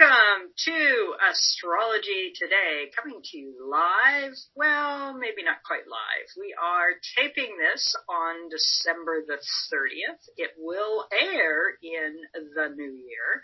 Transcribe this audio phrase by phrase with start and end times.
[0.00, 4.32] Welcome to Astrology Today, coming to you live.
[4.54, 6.28] Well, maybe not quite live.
[6.38, 10.22] We are taping this on December the 30th.
[10.36, 12.16] It will air in
[12.54, 13.42] the new year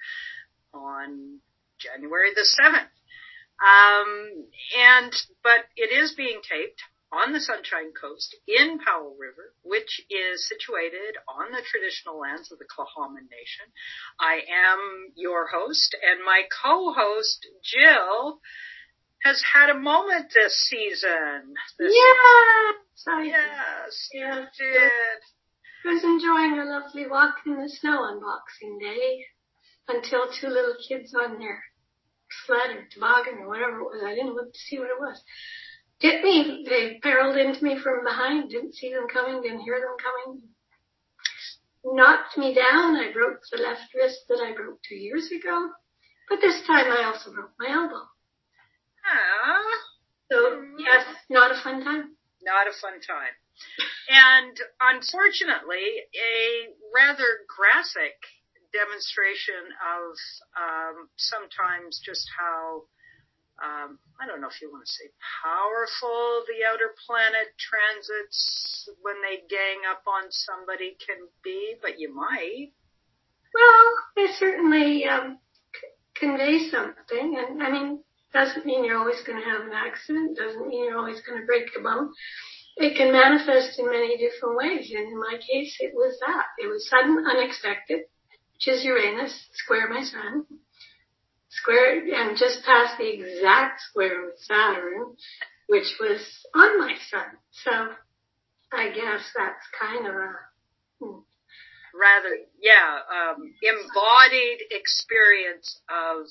[0.72, 1.40] on
[1.78, 2.88] January the 7th.
[3.60, 4.46] Um,
[4.78, 5.12] and,
[5.42, 6.80] but it is being taped
[7.16, 12.58] on the Sunshine Coast in Powell River, which is situated on the traditional lands of
[12.58, 13.64] the Tla'amin Nation.
[14.20, 18.40] I am your host and my co-host Jill
[19.24, 21.56] has had a moment this season.
[21.78, 25.20] This yes, I yes, yes, did.
[25.88, 29.24] I was enjoying a lovely walk in the snow on Boxing Day
[29.88, 31.62] until two little kids on their
[32.44, 34.02] sled or toboggan or whatever it was.
[34.04, 35.22] I didn't look to see what it was
[35.98, 36.64] hit me.
[36.68, 38.50] They barreled into me from behind.
[38.50, 39.42] Didn't see them coming.
[39.42, 40.42] Didn't hear them coming.
[41.84, 42.96] Knocked me down.
[42.96, 45.70] I broke the left wrist that I broke two years ago.
[46.28, 48.02] But this time I also broke my elbow.
[49.06, 49.62] Ah.
[50.30, 52.16] So yes, not a fun time.
[52.42, 53.34] Not a fun time.
[54.10, 58.18] And unfortunately, a rather graphic
[58.74, 60.12] demonstration of
[60.58, 62.84] um, sometimes just how
[63.62, 65.08] um, I don't know if you want to say
[65.40, 72.12] powerful the outer planet transits when they gang up on somebody can be, but you
[72.12, 72.72] might.
[73.56, 75.38] Well, they certainly um,
[75.72, 80.36] c- convey something, and I mean, doesn't mean you're always going to have an accident.
[80.36, 82.12] Doesn't mean you're always going to break a bone.
[82.76, 86.44] It can manifest in many different ways, and in my case, it was that.
[86.60, 88.04] It was sudden, unexpected,
[88.52, 90.44] which is Uranus square my sun
[91.56, 95.16] square and just past the exact square with Saturn,
[95.68, 96.20] which was
[96.54, 97.26] on my sun.
[97.50, 97.70] So
[98.72, 100.32] I guess that's kind of a
[101.00, 101.18] hmm.
[101.94, 106.26] rather yeah um, embodied experience of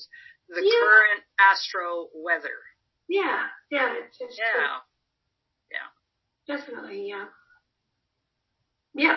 [0.48, 0.80] the Yeah.
[0.80, 2.58] current astro weather.
[3.08, 4.78] yeah, yeah, it's just Yeah.
[6.46, 7.26] definitely yeah,
[8.94, 9.16] yeah.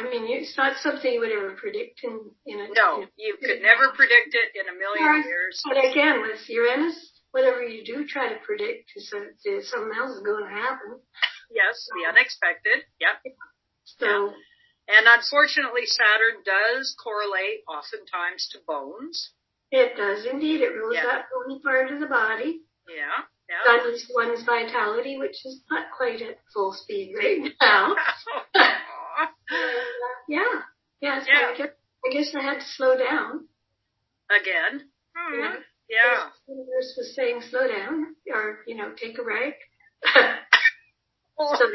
[0.00, 3.10] I mean, it's not something you would ever predict in in a No, in a-
[3.16, 5.60] you could never predict it in a million years.
[5.68, 6.96] But again, with Uranus,
[7.32, 11.00] whatever you do try to predict is that something else is going to happen.
[11.50, 12.84] Yes, the unexpected.
[13.00, 13.34] Yep.
[13.98, 14.32] So
[14.88, 19.32] And unfortunately, Saturn does correlate oftentimes to bones.
[19.70, 20.62] it does indeed.
[20.62, 21.06] It rules Yeah.
[21.06, 22.62] that bony part of the body.
[22.88, 23.22] Yeah.
[23.48, 23.64] Yeah.
[23.64, 27.94] Sun is one's vitality, which is not quite at full speed right now.
[30.28, 30.62] yeah,
[31.00, 31.20] yeah.
[31.20, 31.48] So Yeah.
[31.52, 31.70] I guess
[32.04, 33.46] I guess I had to slow down.
[34.30, 34.88] Again.
[35.16, 35.38] Hmm.
[35.40, 35.54] Yeah.
[35.88, 36.30] Yeah.
[36.46, 39.54] The universe was saying slow down, or you know, take a break.
[41.38, 41.66] Oh, So-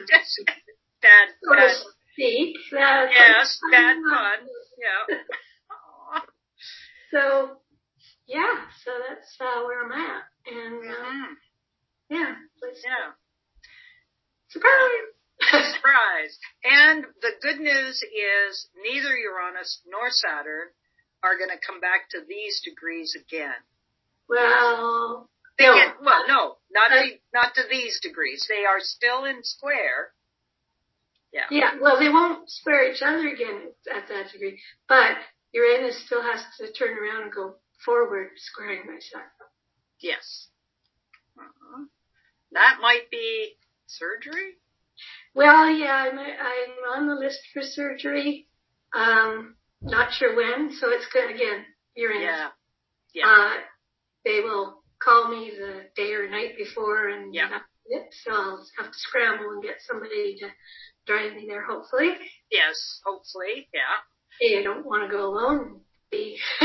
[1.01, 1.75] bad, so bad.
[2.13, 2.55] speak.
[2.71, 4.47] That, Yes, bad pun.
[4.79, 5.17] Yeah.
[7.11, 7.57] So
[8.27, 11.35] yeah, so that's uh, where I'm at, and uh, Mhm.
[12.09, 13.11] yeah, let's Yeah.
[14.49, 15.14] surprise.
[15.75, 16.37] Surprise.
[16.63, 20.69] And the good news is neither Uranus nor Saturn
[21.23, 23.55] are going to come back to these degrees again.
[24.27, 25.75] well, They No.
[25.75, 28.45] get, well, no, not Uh, to, not to these degrees.
[28.49, 30.11] They are still in square.
[31.31, 31.47] Yeah.
[31.51, 35.17] Yeah, well, they won't square each other again at that degree, but
[35.53, 39.23] Uranus still has to turn around and go forward, squaring my sun.
[39.99, 40.47] Yes.
[41.39, 41.85] Uh-huh.
[42.51, 43.57] That might be
[43.87, 44.55] surgery.
[45.35, 48.47] Well, yeah, I'm, I'm on the list for surgery.
[48.93, 51.65] Um, not sure when, so it's good again.
[51.95, 52.23] Uranus.
[52.23, 52.47] Yeah.
[53.13, 53.25] Yeah.
[53.27, 53.53] Uh,
[54.23, 57.59] they will call me the day or night before, and Yeah.
[57.85, 58.07] it.
[58.23, 60.47] So I'll have to scramble and get somebody to
[61.05, 61.63] drive me there.
[61.65, 62.09] Hopefully,
[62.49, 63.01] yes.
[63.05, 63.67] Hopefully.
[63.73, 64.47] Yeah.
[64.47, 65.59] A, I don't want to go alone.
[65.67, 65.81] and
[66.11, 66.37] B,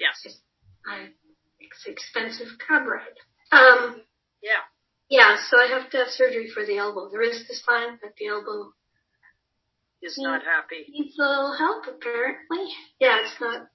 [0.00, 0.26] Yes.
[0.90, 1.08] I,
[1.60, 3.18] it's expensive cab ride.
[3.52, 4.02] Um,
[4.42, 4.64] Yeah.
[5.14, 7.08] Yeah, so I have to have surgery for the elbow.
[7.10, 8.72] The wrist is fine, but the elbow
[10.02, 10.84] Is not happy.
[10.90, 12.64] needs a little help apparently.
[13.00, 13.68] Yeah, it's not,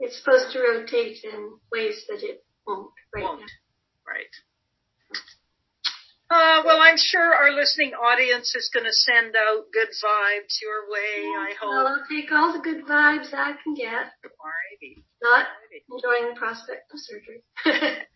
[0.00, 1.40] it's supposed to rotate in
[1.72, 3.40] ways that it won't right Won't.
[3.40, 3.46] now.
[4.14, 4.34] Right.
[6.28, 10.90] Uh, well, I'm sure our listening audience is going to send out good vibes your
[10.90, 11.22] way.
[11.22, 11.86] I Well, hope.
[11.86, 14.10] I'll take all the good vibes I can get.
[14.26, 15.04] Alrighty.
[15.22, 15.86] Not Alrighty.
[15.86, 17.44] enjoying the prospect of surgery.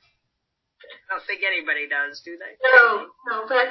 [0.91, 2.57] I don't think anybody does, do they?
[2.65, 3.69] no, no, but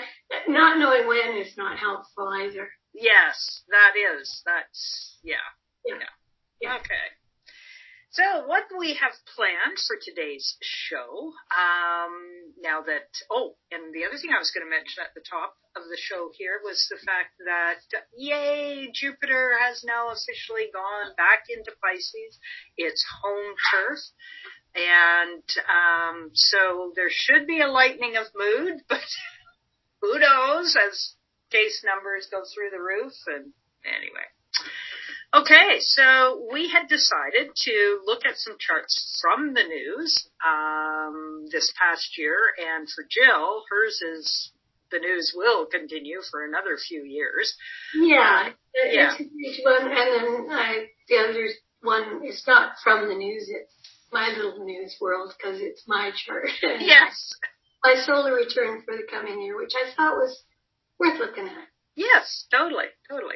[0.47, 2.69] not knowing when is not helpful either.
[2.93, 4.41] Yes, that is.
[4.45, 5.35] That's yeah.
[5.85, 5.95] Yeah.
[6.61, 6.75] Yeah.
[6.75, 7.07] Okay.
[8.11, 12.17] So what we have planned for today's show, um,
[12.57, 15.53] now that, oh, and the other thing I was going to mention at the top
[15.77, 17.85] of the show here was the fact that,
[18.17, 22.41] yay, Jupiter has now officially gone back into Pisces.
[22.77, 24.01] It's home turf.
[24.75, 29.05] And, um, so there should be a lightening of mood, but
[30.01, 31.15] who knows as
[31.51, 33.51] case numbers go through the roof and
[33.85, 34.27] anyway.
[35.31, 41.71] Okay, so we had decided to look at some charts from the news um, this
[41.77, 44.51] past year, and for Jill, hers is
[44.89, 47.55] the news will continue for another few years.
[47.93, 49.15] Yeah, uh, yeah.
[49.19, 51.47] Each one, and then I, the other
[51.81, 53.49] one is not from the news.
[53.49, 53.78] It's
[54.11, 56.49] my little news world because it's my chart.
[56.61, 57.31] yes.
[57.81, 60.43] My solar return for the coming year, which I thought was
[60.99, 61.67] worth looking at.
[61.99, 63.35] Yes, totally, totally.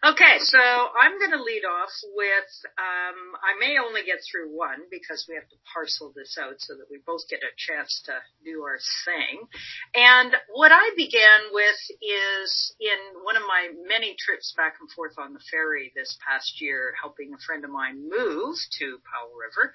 [0.00, 2.50] Okay, so I'm going to lead off with,
[2.80, 6.72] um, I may only get through one because we have to parcel this out so
[6.80, 8.16] that we both get a chance to
[8.48, 9.44] do our thing.
[9.92, 15.18] And what I began with is in one of my many trips back and forth
[15.20, 19.74] on the ferry this past year, helping a friend of mine move to Powell River.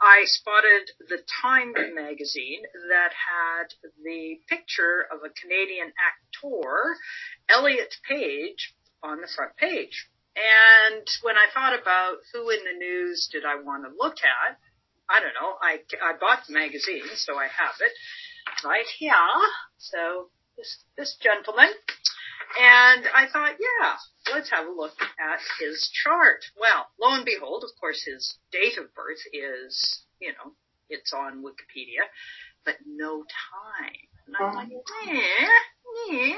[0.00, 3.70] I spotted the Time magazine that had
[4.02, 6.96] the picture of a Canadian actor,
[7.48, 10.08] Elliot Page, on the front page.
[10.36, 14.58] And when I thought about who in the news did I want to look at,
[15.10, 17.92] I don't know, I, I bought the magazine, so I have it
[18.64, 19.12] right here.
[19.78, 21.70] So this, this gentleman.
[22.58, 23.96] And I thought, yeah,
[24.32, 26.44] let's have a look at his chart.
[26.58, 30.52] Well, lo and behold, of course, his date of birth is, you know,
[30.88, 32.08] it's on Wikipedia,
[32.64, 34.08] but no time.
[34.26, 34.68] And I'm like,
[35.08, 35.48] eh,
[36.12, 36.36] eh.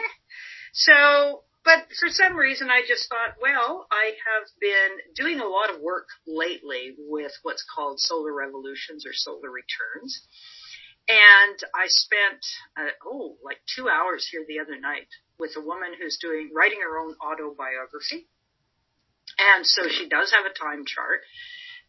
[0.72, 5.68] So but for some reason, I just thought, well, I have been doing a lot
[5.68, 10.22] of work lately with what's called solar revolutions or solar returns.
[11.08, 12.40] And I spent,
[12.78, 15.08] uh, oh, like two hours here the other night
[15.38, 18.28] with a woman who's doing, writing her own autobiography.
[19.38, 21.20] And so she does have a time chart.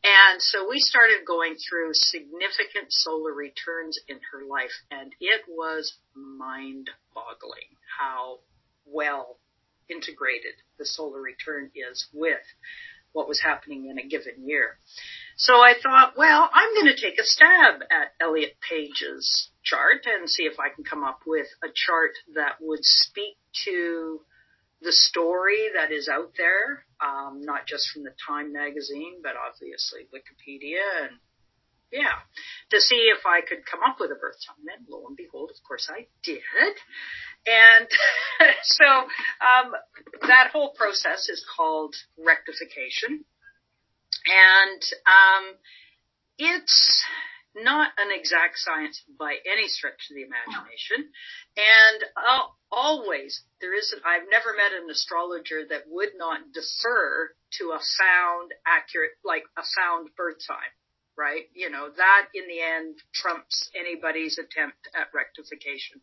[0.04, 5.94] And so we started going through significant solar returns in her life and it was
[6.16, 8.40] mind boggling how
[8.92, 9.38] well
[9.90, 12.40] integrated the solar return is with
[13.14, 14.80] what was happening in a given year.
[15.36, 20.30] So I thought, well, I'm going to take a stab at Elliot Page's chart and
[20.30, 24.22] see if I can come up with a chart that would speak to
[24.82, 30.08] the story that is out there, um, not just from the Time magazine, but obviously
[30.14, 31.18] Wikipedia and
[31.92, 32.24] yeah,
[32.72, 34.64] to see if I could come up with a birth time.
[34.78, 36.40] And lo and behold, of course I did.
[37.46, 37.88] And
[38.64, 39.74] so um,
[40.22, 43.26] that whole process is called rectification,
[44.26, 45.56] and um,
[46.38, 47.04] it's
[47.56, 51.12] not an exact science by any stretch of the imagination.
[51.58, 53.94] And uh, always there is.
[54.06, 59.64] I've never met an astrologer that would not defer to a sound, accurate, like a
[59.66, 60.72] sound birth time
[61.18, 61.44] right?
[61.54, 66.02] You know, that in the end trumps anybody's attempt at rectification.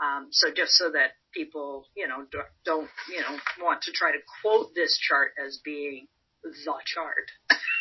[0.00, 2.24] Um, so just so that people, you know,
[2.64, 6.06] don't, you know, want to try to quote this chart as being
[6.42, 6.52] the
[6.86, 7.28] chart.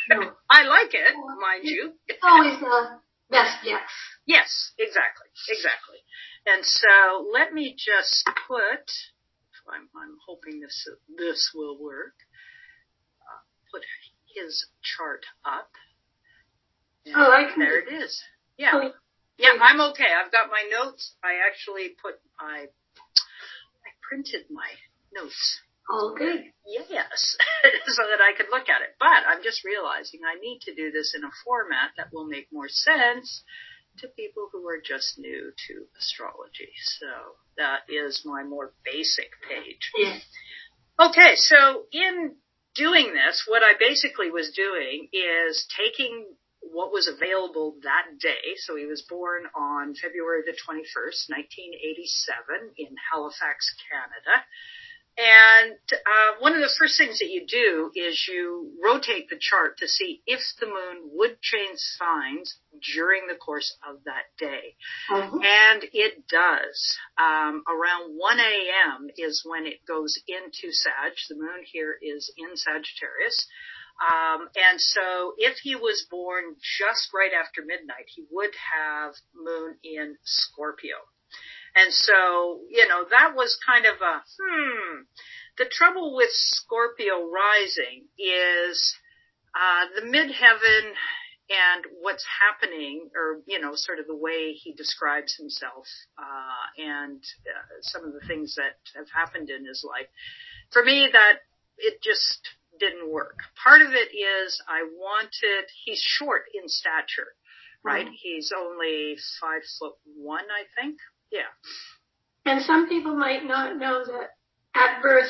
[0.09, 0.31] No.
[0.49, 1.93] I like it, mind you.
[2.07, 3.89] It's always the best guess.
[4.25, 5.97] Yes, exactly, exactly.
[6.45, 8.85] And so let me just put,
[9.71, 12.15] I'm, I'm hoping this, this will work,
[13.21, 13.83] uh, put
[14.35, 15.69] his chart up.
[17.15, 17.59] Oh, I can.
[17.59, 18.21] There it is.
[18.57, 18.71] Yeah.
[18.73, 18.91] Oh,
[19.37, 20.11] yeah, I'm okay.
[20.11, 21.15] I've got my notes.
[21.23, 24.67] I actually put I I printed my
[25.13, 25.61] notes.
[25.89, 26.43] All good.
[26.67, 27.35] Yes,
[27.87, 28.95] so that I could look at it.
[28.99, 32.47] But I'm just realizing I need to do this in a format that will make
[32.51, 33.43] more sense
[33.97, 36.69] to people who are just new to astrology.
[36.99, 37.07] So
[37.57, 39.91] that is my more basic page.
[39.97, 40.17] Yeah.
[40.99, 42.35] Okay, so in
[42.75, 46.25] doing this, what I basically was doing is taking
[46.71, 48.55] what was available that day.
[48.57, 54.45] So he was born on February the 21st, 1987 in Halifax, Canada.
[55.19, 59.77] And uh, one of the first things that you do is you rotate the chart
[59.79, 62.55] to see if the moon would change signs
[62.95, 64.75] during the course of that day.
[65.11, 65.43] Mm-hmm.
[65.43, 66.97] And it does.
[67.17, 69.07] Um, around 1 a.m.
[69.17, 71.11] is when it goes into Sag.
[71.27, 73.45] The moon here is in Sagittarius.
[73.99, 79.75] Um, and so if he was born just right after midnight, he would have moon
[79.83, 80.95] in Scorpio.
[81.75, 85.01] And so, you know, that was kind of a, hmm,
[85.57, 88.95] the trouble with Scorpio rising is,
[89.53, 90.93] uh, the midheaven
[91.49, 95.87] and what's happening, or you know, sort of the way he describes himself,
[96.17, 100.07] uh, and uh, some of the things that have happened in his life.
[100.71, 101.39] For me, that
[101.77, 102.47] it just
[102.79, 103.39] didn't work.
[103.61, 105.65] Part of it is I wanted.
[105.85, 107.35] He's short in stature,
[107.83, 108.07] right?
[108.07, 108.13] Mm.
[108.13, 110.97] He's only five foot one, I think.
[111.31, 111.51] Yeah.
[112.45, 114.29] And some people might not know that
[114.75, 115.29] at birth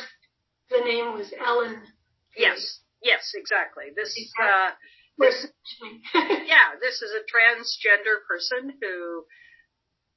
[0.70, 1.82] the name was Ellen.
[2.38, 2.80] Yes.
[3.02, 3.86] Yes, exactly.
[3.96, 4.72] This uh,
[5.18, 5.48] this,
[6.16, 9.26] yeah, this is a transgender person who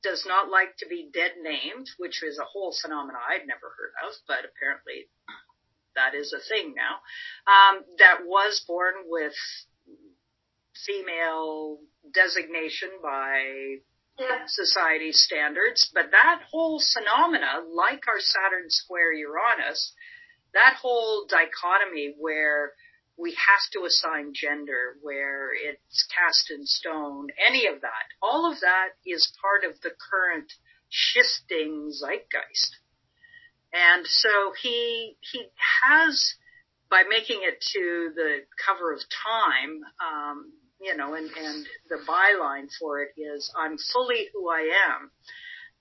[0.02, 3.94] does not like to be dead named, which is a whole phenomenon I'd never heard
[4.06, 5.06] of, but apparently
[5.96, 7.00] that is a thing now.
[7.46, 9.34] Um, that was born with
[10.86, 11.78] female
[12.12, 13.76] designation by
[14.18, 14.44] yeah.
[14.46, 19.94] society standards, but that whole phenomena, like our Saturn square Uranus,
[20.54, 22.72] that whole dichotomy where
[23.16, 28.60] we have to assign gender, where it's cast in stone, any of that, all of
[28.60, 30.52] that is part of the current
[30.88, 32.78] shifting zeitgeist.
[33.72, 35.44] And so he, he
[35.84, 36.34] has,
[36.90, 42.68] by making it to the cover of Time, um, you know, and, and the byline
[42.78, 45.10] for it is, I'm fully who I am,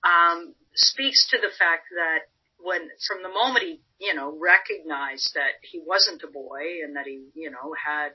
[0.04, 5.58] um, speaks to the fact that when, from the moment he, you know, recognized that
[5.62, 8.10] he wasn't a boy and that he, you know, had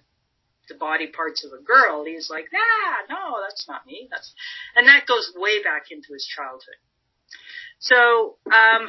[0.69, 4.07] the body parts of a girl, he's like, ah, no, that's not me.
[4.09, 4.33] That's,
[4.75, 6.79] and that goes way back into his childhood.
[7.79, 8.87] So, um,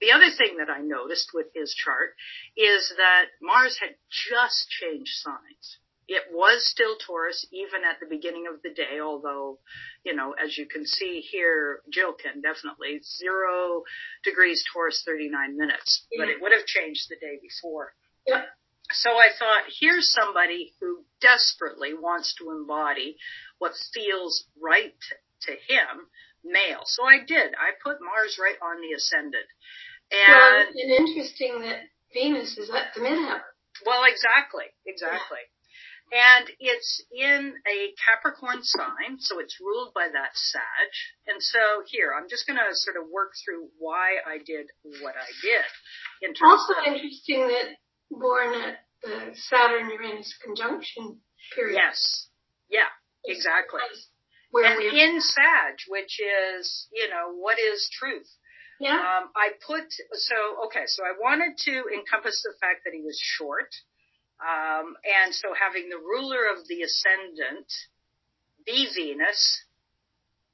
[0.00, 2.14] the other thing that I noticed with his chart
[2.56, 5.78] is that Mars had just changed signs.
[6.08, 9.58] It was still Taurus even at the beginning of the day, although,
[10.04, 13.82] you know, as you can see here, Jill can definitely zero
[14.22, 16.22] degrees Taurus 39 minutes, yeah.
[16.22, 17.92] but it would have changed the day before.
[18.24, 18.44] Yeah.
[18.92, 23.16] So I thought, here's somebody who desperately wants to embody
[23.58, 24.94] what feels right
[25.42, 26.06] to him,
[26.44, 26.82] male.
[26.84, 27.54] So I did.
[27.54, 29.46] I put Mars right on the ascendant.
[30.12, 31.80] And, well, and interesting that
[32.14, 33.42] Venus is at the midheaven.
[33.84, 35.42] Well, exactly, exactly.
[35.42, 36.38] Yeah.
[36.38, 40.90] And it's in a Capricorn sign, so it's ruled by that Sag.
[41.26, 44.70] And so here, I'm just going to sort of work through why I did
[45.02, 45.66] what I did.
[46.22, 47.74] In also of, interesting that
[48.08, 51.18] born at the Saturn Uranus conjunction
[51.54, 51.74] period.
[51.74, 52.28] Yes.
[52.70, 52.90] Yeah,
[53.24, 53.82] exactly.
[54.52, 58.30] Where and in Sag, which is, you know, what is truth?
[58.80, 58.96] Yeah.
[58.96, 63.18] Um, I put, so, okay, so I wanted to encompass the fact that he was
[63.20, 63.72] short
[64.40, 67.72] um, and so having the ruler of the ascendant
[68.66, 69.62] be Venus,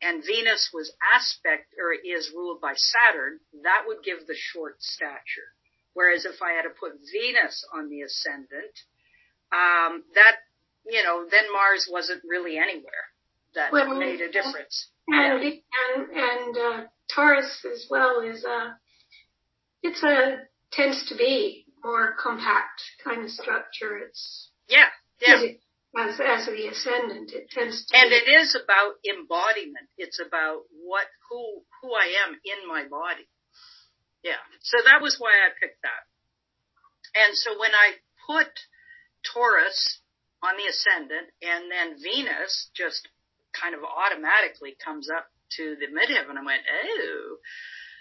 [0.00, 5.50] and Venus was aspect or is ruled by Saturn, that would give the short stature.
[5.94, 8.74] Whereas if I had to put Venus on the ascendant,
[9.52, 10.36] um, that
[10.86, 13.06] you know, then Mars wasn't really anywhere
[13.54, 14.88] that well, made a difference.
[15.08, 15.50] And yeah.
[15.94, 18.76] and, and uh, Taurus as well is a,
[19.82, 23.98] it's a tends to be more compact kind of structure.
[23.98, 24.88] It's yeah,
[25.20, 25.58] yeah.
[25.98, 27.96] As as the ascendant, it tends to.
[27.98, 29.88] And be, it is about embodiment.
[29.98, 33.28] It's about what who who I am in my body.
[34.22, 34.40] Yeah.
[34.62, 36.02] So that was why I picked that.
[37.14, 38.48] And so when I put
[39.34, 40.00] Taurus
[40.42, 43.08] on the ascendant and then Venus just
[43.52, 47.36] kind of automatically comes up to the midheaven, I went, oh,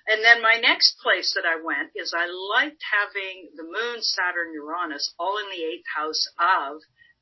[0.08, 4.54] and then my next place that I went is I liked having the moon, Saturn,
[4.54, 6.82] Uranus all in the eighth house of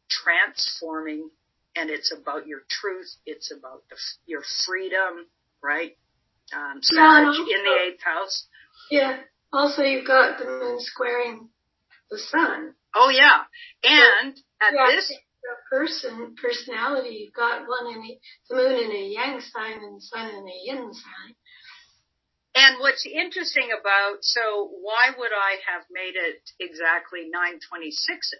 [0.09, 1.29] transforming
[1.75, 3.07] and it's about your truth.
[3.25, 5.27] It's about the, your freedom,
[5.62, 5.98] right?
[6.55, 8.48] Um, Sag in the eighth house.
[8.89, 9.17] Yeah.
[9.53, 11.50] Also, you've got the moon squaring
[12.09, 12.74] the sun.
[12.95, 13.43] Oh yeah.
[13.83, 15.13] And so, at yeah, this
[15.69, 18.19] person personality, you've got one in a,
[18.50, 21.36] the moon in a yang sign and the sun in a yin sign.
[22.55, 27.93] And what's interesting about, so why would I have made it exactly 9:26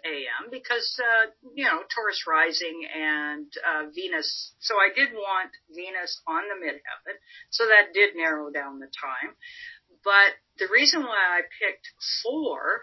[0.04, 0.50] a.m.
[0.50, 4.52] Because uh, you know Taurus rising and uh, Venus.
[4.58, 7.16] So I did want Venus on the midheaven,
[7.50, 9.36] so that did narrow down the time.
[10.02, 11.86] But the reason why I picked
[12.22, 12.82] four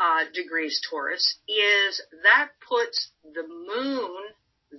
[0.00, 4.16] uh, degrees Taurus is that puts the moon,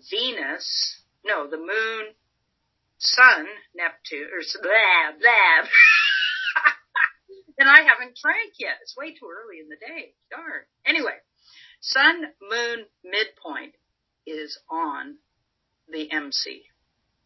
[0.10, 2.14] Venus, no, the moon,
[2.98, 5.68] Sun, Neptune, or blah, blah.
[7.60, 8.78] and I haven't drank yet.
[8.82, 10.14] It's way too early in the day.
[10.30, 10.64] Darn.
[10.86, 11.18] Anyway,
[11.80, 13.74] Sun, Moon, midpoint
[14.26, 15.18] is on
[15.92, 16.64] the MC.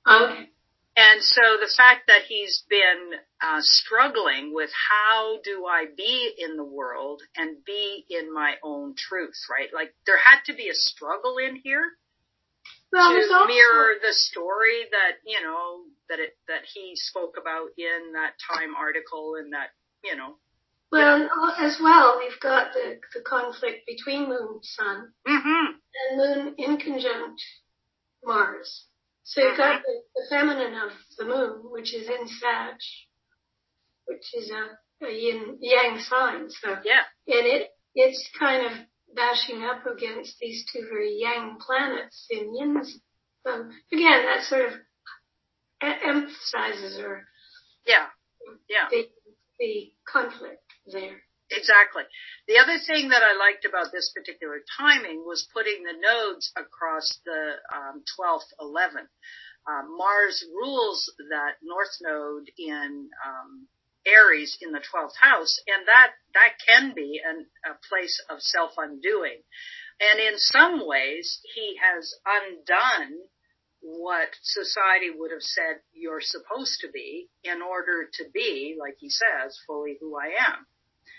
[0.08, 0.50] Okay.
[0.98, 3.12] And so the fact that he's been
[3.44, 8.96] uh, struggling with how do I be in the world and be in my own
[8.96, 9.70] truth, right?
[9.74, 11.92] Like there had to be a struggle in here
[12.94, 17.70] well, to also, mirror the story that you know that it that he spoke about
[17.78, 19.70] in that Time article and that
[20.04, 20.36] you know.
[20.92, 21.28] Well,
[21.60, 25.76] as well, we've got the the conflict between Moon Sun, mm-hmm.
[25.76, 27.42] and Moon in conjunct
[28.24, 28.86] Mars.
[29.26, 29.82] So you've got uh-huh.
[29.86, 32.76] the, the, feminine of the moon, which is in Sag,
[34.06, 36.50] which is a, a yin yang sign.
[36.50, 38.72] So yeah, and it it's kind of
[39.16, 42.84] bashing up against these two very yang planets in yin.
[43.44, 44.74] So again, that sort of
[45.82, 47.26] emphasizes or
[47.88, 48.06] yeah,
[48.70, 49.08] yeah, the,
[49.60, 51.25] the conflict there.
[51.52, 52.04] Exactly.
[52.48, 57.20] The other thing that I liked about this particular timing was putting the nodes across
[57.26, 59.14] the um, 12th, 11th.
[59.68, 63.68] Um, Mars rules that north node in um,
[64.06, 68.72] Aries in the 12th house, and that that can be an, a place of self
[68.78, 69.42] undoing.
[70.00, 73.18] And in some ways, he has undone
[73.82, 79.10] what society would have said you're supposed to be in order to be, like he
[79.10, 80.66] says, fully who I am.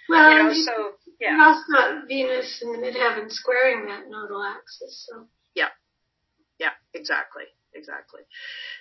[0.08, 1.36] Well, you know, so yeah.
[1.36, 5.06] You also Venus in the midheaven squaring that nodal axis.
[5.08, 5.68] So yeah,
[6.58, 7.44] yeah, exactly,
[7.74, 8.22] exactly.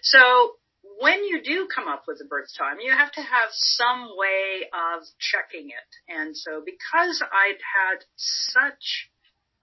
[0.01, 0.55] So
[0.99, 4.69] when you do come up with a birth time, you have to have some way
[4.71, 5.91] of checking it.
[6.07, 9.09] And so because I'd had such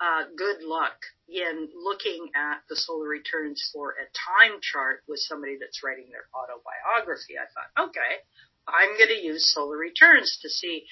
[0.01, 5.57] uh, good luck in looking at the solar returns for a time chart with somebody
[5.61, 8.21] that's writing their autobiography, I thought, okay,
[8.67, 10.85] I'm going to use solar returns to see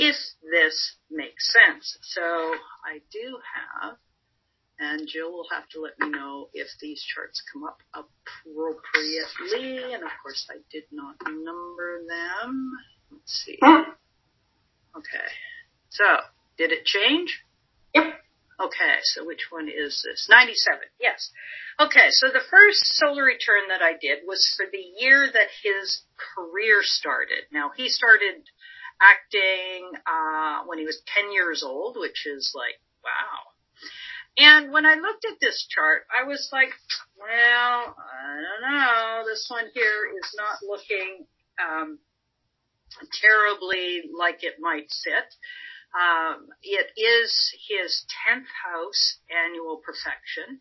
[0.00, 0.16] if
[0.50, 1.98] this makes sense.
[2.02, 3.96] So I do have,
[4.78, 9.92] and Jill will have to let me know if these charts come up appropriately.
[9.94, 12.72] And of course, I did not number them.
[13.10, 13.58] Let's see.
[13.62, 15.28] Okay.
[15.90, 16.04] So,
[16.56, 17.42] did it change?
[17.94, 18.04] Yep.
[18.60, 20.26] Okay, so which one is this?
[20.28, 21.30] 97, yes.
[21.78, 26.02] Okay, so the first solar return that I did was for the year that his
[26.34, 27.46] career started.
[27.52, 28.42] Now, he started
[29.00, 33.48] acting uh, when he was 10 years old, which is like, wow.
[34.38, 36.70] And when I looked at this chart, I was like,
[37.18, 39.22] well, I don't know.
[39.26, 41.26] This one here is not looking
[41.58, 41.98] um,
[43.20, 45.34] terribly like it might sit.
[45.98, 50.60] Um, it is his 10th house annual perfection.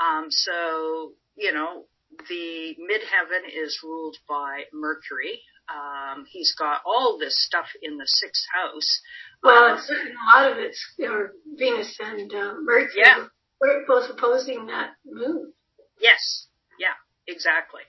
[0.00, 1.86] Um, so, you know,
[2.28, 8.44] the midheaven is ruled by Mercury, um, he's got all this stuff in the sixth
[8.52, 9.00] house.
[9.42, 13.02] Well, um, a lot of it's you know, Venus and uh, Mercury.
[13.04, 13.26] Yeah.
[13.60, 15.52] We're both opposing that moon.
[16.00, 16.46] Yes.
[16.78, 16.94] Yeah,
[17.26, 17.82] exactly.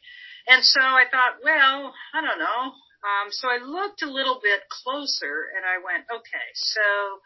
[0.47, 2.73] And so I thought, well, I don't know.
[2.99, 7.21] Um, so I looked a little bit closer and I went, okay, so,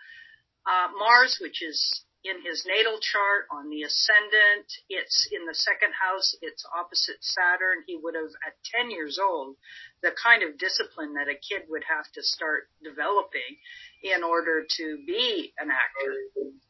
[0.69, 4.67] uh, Mars, which is in his natal chart on the ascendant.
[4.87, 6.35] It's in the second house.
[6.41, 7.83] It's opposite Saturn.
[7.87, 9.55] He would have, at 10 years old,
[10.03, 13.57] the kind of discipline that a kid would have to start developing
[14.03, 16.13] in order to be an actor,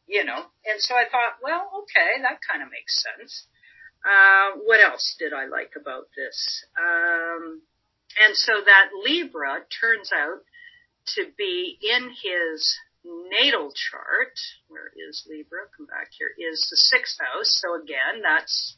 [0.06, 0.46] you know.
[0.64, 3.46] And so I thought, well, okay, that kind of makes sense.
[4.06, 6.64] Uh, what else did I like about this?
[6.78, 7.60] Um,
[8.22, 10.46] and so that Libra turns out
[11.18, 15.66] to be in his natal chart, where is Libra?
[15.76, 17.60] Come back here, is the sixth house.
[17.60, 18.76] So again, that's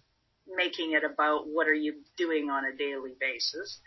[0.48, 3.80] making it about what are you doing on a daily basis.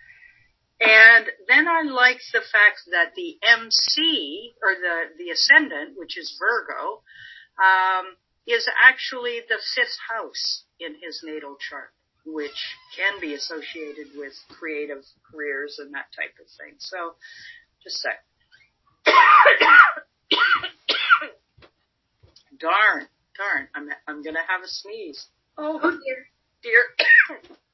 [0.81, 6.39] And then I like the fact that the MC, or the, the ascendant, which is
[6.39, 7.03] Virgo,
[7.59, 8.15] um,
[8.47, 11.91] is actually the fifth house in his natal chart,
[12.25, 16.75] which can be associated with creative careers and that type of thing.
[16.79, 17.15] So,
[17.83, 18.23] just a sec.
[22.59, 25.27] darn, darn, I'm, I'm gonna have a sneeze.
[25.57, 26.29] Oh, oh dear.
[26.63, 26.83] Dear.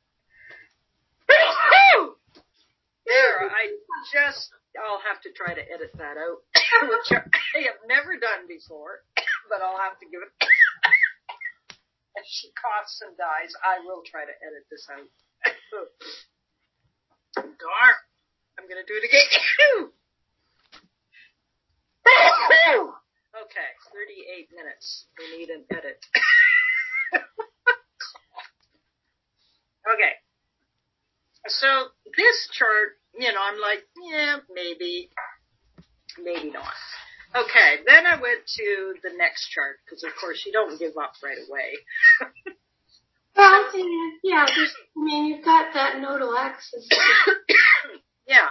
[3.06, 3.70] there, I
[4.12, 6.42] just, I'll have to try to edit that out,
[6.90, 9.06] which I have never done before,
[9.50, 10.32] but I'll have to give it,
[12.20, 15.08] if she coughs and dies, I will try to edit this out.
[17.38, 17.98] darn,
[18.58, 19.30] I'm gonna do it again.
[23.36, 25.08] Okay, 38 minutes.
[25.20, 26.00] We need an edit.
[29.94, 30.14] okay.
[31.48, 31.68] So
[32.18, 35.10] this chart, you know, I'm like, yeah, maybe,
[36.22, 36.74] maybe not.
[37.36, 41.14] Okay, then I went to the next chart because of course you don't give up
[41.24, 42.54] right away.
[43.36, 43.70] Well,
[44.24, 46.88] yeah, just, I mean, you've got that nodal axis.
[48.28, 48.50] yeah.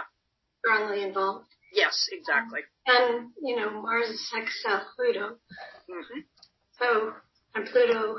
[0.59, 1.47] Strongly involved.
[1.73, 2.61] Yes, exactly.
[2.85, 5.37] And, you know, Mars is sextile Pluto.
[5.89, 6.19] Mm-hmm.
[6.77, 7.13] So,
[7.55, 8.17] and Pluto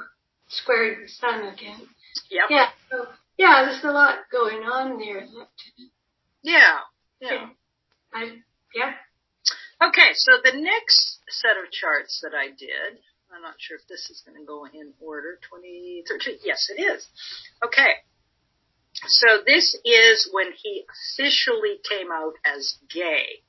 [0.49, 1.81] squared the sun again.
[2.31, 2.45] Yep.
[2.51, 2.67] Yeah.
[2.91, 3.07] So,
[3.39, 5.27] yeah, there's a lot going on there.
[6.43, 6.79] Yeah.
[7.21, 7.49] Yeah.
[8.13, 8.39] I,
[8.75, 8.93] yeah.
[9.83, 12.99] Okay, so the next set of charts that I did,
[13.35, 16.39] I'm not sure if this is going to go in order, 2013.
[16.45, 17.07] Yes, it is.
[17.65, 17.93] Okay.
[19.07, 23.43] So this is when he officially came out as gay,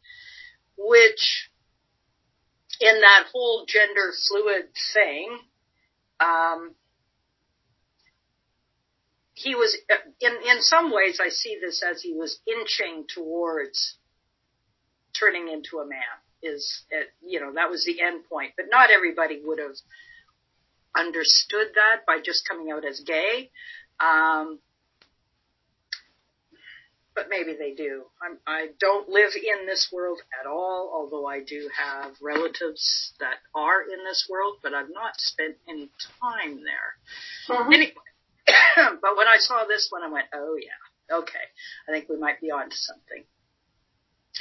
[0.77, 1.49] which
[2.81, 5.39] in that whole gender fluid thing,
[6.19, 6.75] um,
[9.37, 9.77] he was
[10.19, 13.97] in in some ways I see this as he was inching towards
[15.19, 16.83] turning into a man is
[17.21, 18.53] you know that was the end point.
[18.57, 19.75] But not everybody would have
[20.97, 23.51] understood that by just coming out as gay.
[23.99, 24.57] Um,
[27.13, 28.05] but maybe they do.
[28.21, 33.37] I'm, i don't live in this world at all although i do have relatives that
[33.55, 35.89] are in this world but i've not spent any
[36.21, 37.57] time there.
[37.57, 37.73] Mhm.
[37.73, 37.93] anyway
[39.01, 41.45] but when I saw this one, I went, oh yeah, okay.
[41.87, 43.23] I think we might be onto something.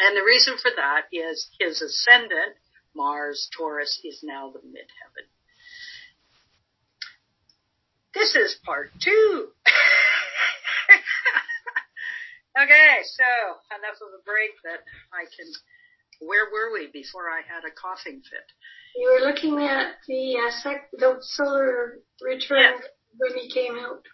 [0.00, 2.56] And the reason for that is his ascendant,
[2.94, 5.26] Mars, Taurus, is now the midheaven.
[8.14, 9.48] This is part two.
[12.58, 13.24] okay, so
[13.76, 14.80] enough of a break that
[15.12, 15.52] I can,
[16.20, 18.52] where were we before I had a coughing fit?
[18.96, 22.80] You were looking at the, uh, sec- the solar return.
[23.18, 24.04] When he came out.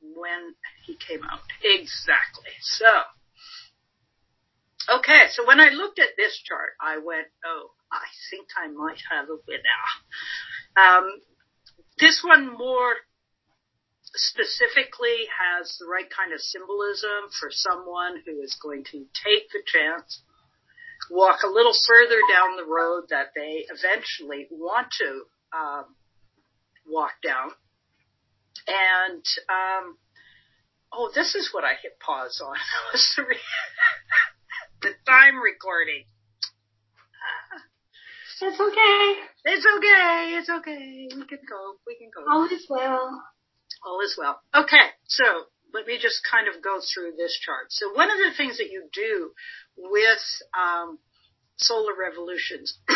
[0.00, 0.54] when
[0.86, 1.40] he came out.
[1.62, 2.52] Exactly.
[2.60, 2.86] So,
[4.98, 9.00] okay, so when I looked at this chart, I went, oh, I think I might
[9.10, 9.80] have a winner.
[10.76, 11.20] Um,
[11.98, 12.94] this one more
[14.14, 19.62] specifically has the right kind of symbolism for someone who is going to take the
[19.66, 20.22] chance,
[21.10, 25.22] walk a little further down the road that they eventually want to
[25.56, 25.84] um,
[26.86, 27.50] walk down.
[28.66, 29.98] And um,
[30.92, 32.56] oh, this is what I hit pause on.
[32.92, 33.36] Was the, re-
[34.82, 36.04] the time recording.
[38.40, 39.20] It's okay.
[39.44, 40.36] It's okay.
[40.36, 41.08] It's okay.
[41.14, 41.76] We can go.
[41.86, 42.24] We can go.
[42.30, 43.22] All is well.
[43.86, 44.40] All is well.
[44.54, 45.24] Okay, so
[45.72, 47.66] let me just kind of go through this chart.
[47.70, 49.30] So one of the things that you do
[49.76, 50.98] with um,
[51.56, 52.78] solar revolutions,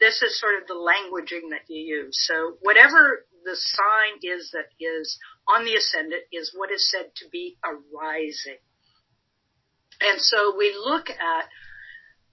[0.00, 2.16] this is sort of the languaging that you use.
[2.26, 7.28] So whatever the sign is that is on the ascendant is what is said to
[7.30, 8.58] be arising.
[10.00, 11.48] And so we look at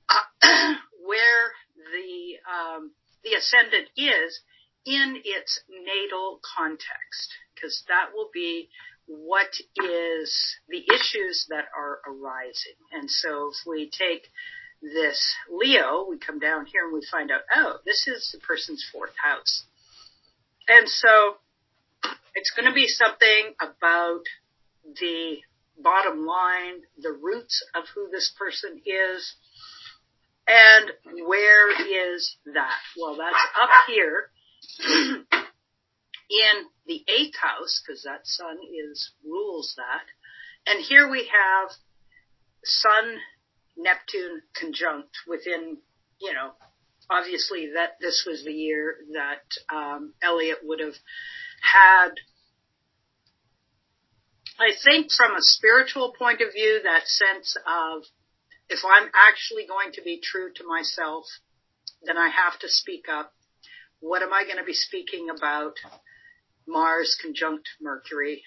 [0.10, 0.74] uh,
[1.06, 2.91] where the um,
[3.24, 4.39] the ascendant is
[4.86, 8.69] in its natal context, because that will be
[9.06, 9.52] what
[9.84, 12.78] is the issues that are arising.
[12.91, 14.28] And so if we take
[14.82, 18.86] this Leo, we come down here and we find out, oh, this is the person's
[18.91, 19.65] fourth house.
[20.69, 21.38] And so
[22.36, 24.21] it's going to be something about
[24.99, 25.38] the
[25.82, 29.36] bottom line, the roots of who this person is,
[30.47, 30.91] and
[31.27, 31.71] where
[32.13, 32.79] is that?
[32.97, 34.29] Well, that's up here
[36.29, 40.05] in the eighth house, because that sun is rules that.
[40.71, 41.71] And here we have
[42.63, 43.17] Sun
[43.77, 45.77] Neptune conjunct within,
[46.19, 46.51] you know,
[47.10, 50.95] obviously that this was the year that um, Elliot would have
[51.62, 52.10] had.
[54.60, 58.04] I think from a spiritual point of view, that sense of
[58.69, 61.26] if I'm actually going to be true to myself,
[62.04, 63.34] then I have to speak up.
[64.00, 65.74] What am I going to be speaking about?
[66.67, 68.43] Mars conjunct Mercury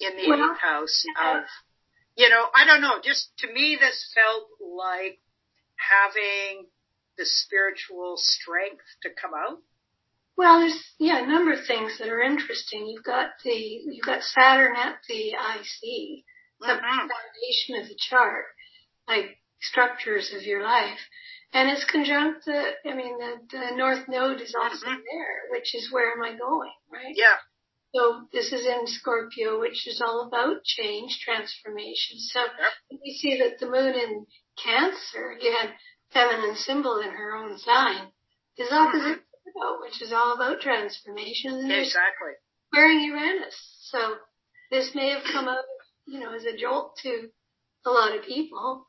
[0.00, 1.42] in the Well, eighth house of,
[2.16, 5.18] you know, I don't know, just to me this felt like
[5.76, 6.66] having
[7.16, 9.58] the spiritual strength to come out.
[10.36, 12.86] Well, there's yeah a number of things that are interesting.
[12.86, 16.24] You've got the you've got Saturn at the IC,
[16.60, 16.80] the Mhm.
[16.80, 18.46] foundation of the chart,
[19.06, 21.00] like structures of your life,
[21.52, 22.76] and it's conjunct the.
[22.84, 25.02] I mean, the the North Node is also Mhm.
[25.10, 27.14] there, which is where am I going, right?
[27.16, 27.38] Yeah.
[27.94, 32.18] So this is in Scorpio, which is all about change, transformation.
[32.18, 32.72] So Yep.
[33.04, 35.78] we see that the moon in Cancer, again,
[36.14, 38.06] feminine symbol in her own sign,
[38.56, 39.50] is opposite mm-hmm.
[39.52, 41.52] Pluto, which is all about transformation.
[41.52, 42.32] And Exactly.
[42.72, 43.54] Wearing Uranus.
[43.90, 43.98] So
[44.70, 45.64] this may have come out,
[46.06, 47.28] you know, as a jolt to
[47.84, 48.86] a lot of people.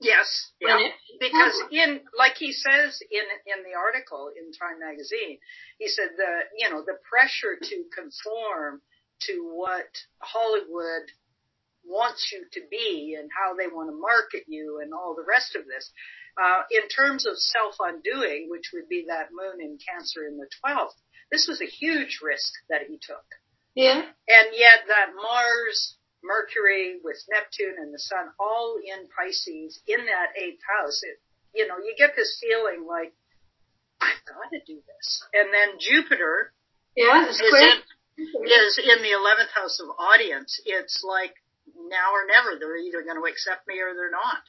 [0.00, 0.52] Yes.
[0.60, 0.78] Yeah.
[0.78, 5.38] it- Because in, like he says in, in the article in Time magazine,
[5.78, 8.80] he said the, you know, the pressure to conform
[9.26, 9.88] to what
[10.20, 11.04] Hollywood
[11.84, 15.56] wants you to be and how they want to market you and all the rest
[15.56, 15.92] of this.
[16.40, 20.96] Uh, in terms of self-undoing, which would be that moon in Cancer in the 12th,
[21.30, 23.26] this was a huge risk that he took.
[23.74, 24.00] Yeah.
[24.00, 30.32] And yet that Mars, Mercury with Neptune and the Sun all in Pisces in that
[30.40, 31.20] eighth house, it,
[31.54, 33.12] you know, you get this feeling like,
[34.00, 35.22] I've got to do this.
[35.34, 36.54] And then Jupiter
[36.96, 37.82] yeah, is, in,
[38.16, 40.60] is in the 11th house of audience.
[40.64, 41.34] It's like
[41.76, 42.58] now or never.
[42.58, 44.40] They're either going to accept me or they're not.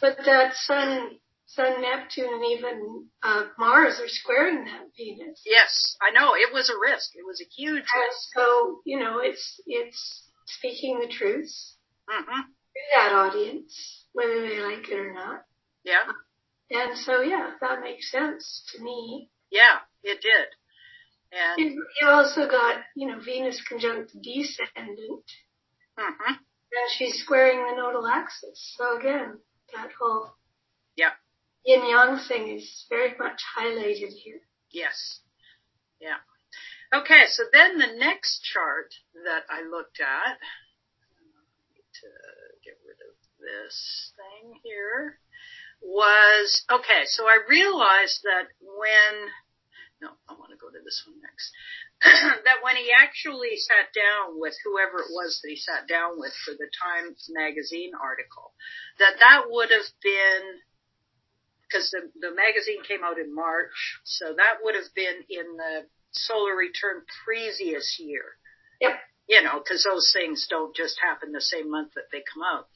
[0.00, 5.42] But that Sun Sun, Neptune, and even uh, Mars are squaring that Venus.
[5.46, 6.34] Yes, I know.
[6.34, 7.10] It was a risk.
[7.14, 8.28] It was a huge risk.
[8.34, 11.50] So you know, it's it's speaking the truth
[12.08, 12.40] mm-hmm.
[12.40, 15.44] to that audience, whether they like it or not.
[15.84, 16.04] Yeah.
[16.70, 19.30] And so, yeah, that makes sense to me.
[19.50, 20.46] Yeah, it did.
[21.32, 25.24] And you also got, you know, Venus conjunct descendant.
[25.98, 26.32] Mm-hmm.
[26.34, 28.74] And she's squaring the nodal axis.
[28.76, 29.38] So again,
[29.74, 30.32] that whole
[31.64, 34.40] yin yang thing is very much highlighted here.
[34.70, 35.20] Yes.
[36.00, 36.18] Yeah.
[36.94, 38.94] Okay, so then the next chart
[39.24, 40.38] that I looked at,
[42.00, 42.08] to
[42.64, 45.20] get rid of this thing here,
[45.82, 49.12] was, okay, so I realized that when,
[50.00, 51.52] no, I want to go to this one next,
[52.46, 56.32] that when he actually sat down with whoever it was that he sat down with
[56.46, 58.54] for the Times Magazine article,
[58.98, 60.62] that that would have been
[61.68, 65.86] because the, the magazine came out in March, so that would have been in the
[66.12, 68.24] solar return previous year.
[68.80, 68.96] Yep.
[69.28, 72.68] You know, because those things don't just happen the same month that they come out.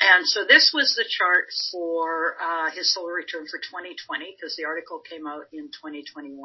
[0.00, 4.66] And so this was the chart for uh, his solar return for 2020, because the
[4.66, 6.36] article came out in 2021,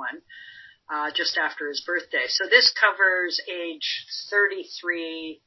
[0.87, 2.25] uh, just after his birthday.
[2.29, 5.41] So this covers age 33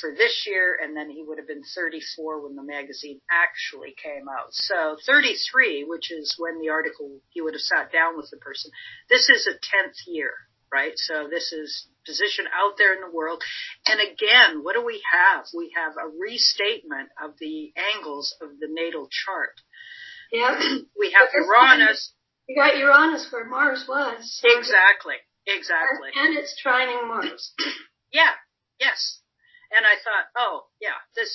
[0.00, 4.28] for this year, and then he would have been 34 when the magazine actually came
[4.28, 4.52] out.
[4.52, 8.70] So 33, which is when the article, he would have sat down with the person.
[9.08, 10.32] This is a 10th year,
[10.72, 10.92] right?
[10.96, 13.42] So this is position out there in the world.
[13.86, 15.44] And again, what do we have?
[15.56, 19.54] We have a restatement of the angles of the natal chart.
[20.32, 20.58] Yeah.
[20.98, 22.12] we have Uranus.
[22.48, 24.40] You got Uranus where Mars was.
[24.40, 25.16] So exactly.
[25.46, 26.10] Exactly.
[26.14, 27.52] And it's trining Mars.
[28.12, 28.32] yeah.
[28.78, 29.19] Yes.
[29.70, 31.30] And I thought, oh, yeah, this,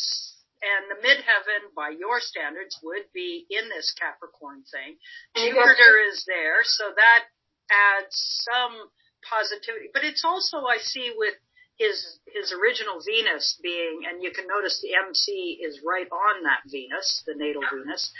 [0.61, 4.97] and the midheaven by your standards would be in this Capricorn thing.
[5.55, 7.21] Jupiter is there, so that
[7.71, 8.75] adds some
[9.29, 9.89] positivity.
[9.93, 11.35] But it's also, I see with
[11.77, 16.63] his, his original Venus being, and you can notice the MC is right on that
[16.67, 18.11] Venus, the natal Venus.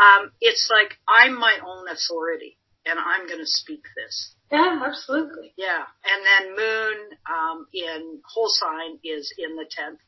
[0.00, 4.34] Um, it's like, I'm my own authority and I'm going to speak this.
[4.50, 5.52] Yeah, absolutely.
[5.56, 10.00] Yeah, and then Moon um, in whole sign is in the tenth.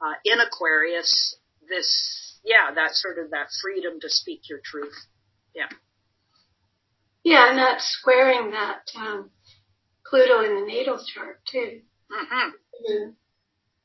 [0.00, 1.36] Uh, in Aquarius,
[1.68, 4.94] this yeah, that sort of that freedom to speak your truth.
[5.54, 5.68] Yeah.
[7.24, 9.30] Yeah, and that's squaring that um,
[10.08, 11.80] Pluto in the natal chart too.
[12.12, 12.34] Mm-hmm.
[12.34, 13.10] mm-hmm.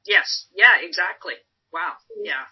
[0.05, 0.45] Yes.
[0.55, 0.77] Yeah.
[0.83, 1.33] Exactly.
[1.73, 1.93] Wow.
[2.23, 2.45] Yeah.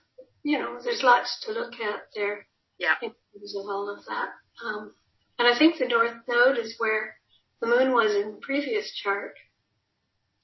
[0.44, 2.48] You know, there's lots to look at there.
[2.80, 2.96] Yeah.
[3.04, 4.30] In terms of all of that.
[4.66, 4.94] Um,
[5.38, 7.19] and I think the North Node is where
[7.62, 9.36] the moon was in the previous chart.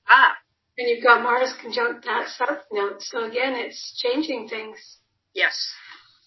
[0.09, 0.35] Ah.
[0.77, 3.01] And you've got Mars conjunct that south node.
[3.01, 4.77] So again, it's changing things.
[5.33, 5.55] Yes.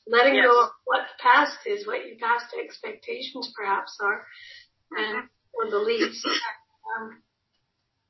[0.06, 0.46] Letting yes.
[0.46, 4.24] go of what the past is, what your past expectations perhaps are,
[4.90, 6.24] and or beliefs.
[6.88, 7.22] Um,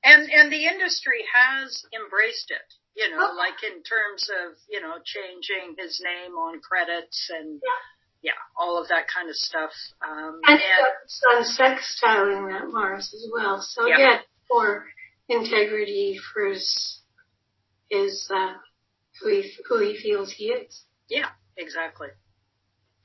[0.05, 2.63] and and the industry has embraced it.
[2.95, 3.37] You know, oh.
[3.37, 7.55] like in terms of you know changing his name on credits and.
[7.55, 7.83] Yeah
[8.23, 9.71] yeah, all of that kind of stuff.
[10.07, 13.61] Um, and, and sun sextiling that Mars as well.
[13.63, 13.95] So yeah.
[13.95, 14.85] again, for
[15.29, 17.01] integrity, for his,
[17.91, 18.55] his uh,
[19.21, 20.85] who he who he feels he is.
[21.09, 22.09] Yeah, exactly.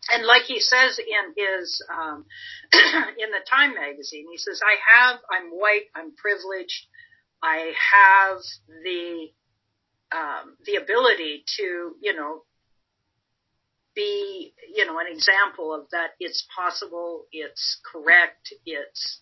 [0.09, 2.25] And like he says in his um,
[2.73, 6.87] in the Time magazine, he says, "I have, I'm white, I'm privileged,
[7.41, 8.39] I have
[8.83, 9.27] the
[10.13, 12.43] um, the ability to, you know,
[13.95, 19.19] be, you know, an example of that it's possible, it's correct, it's,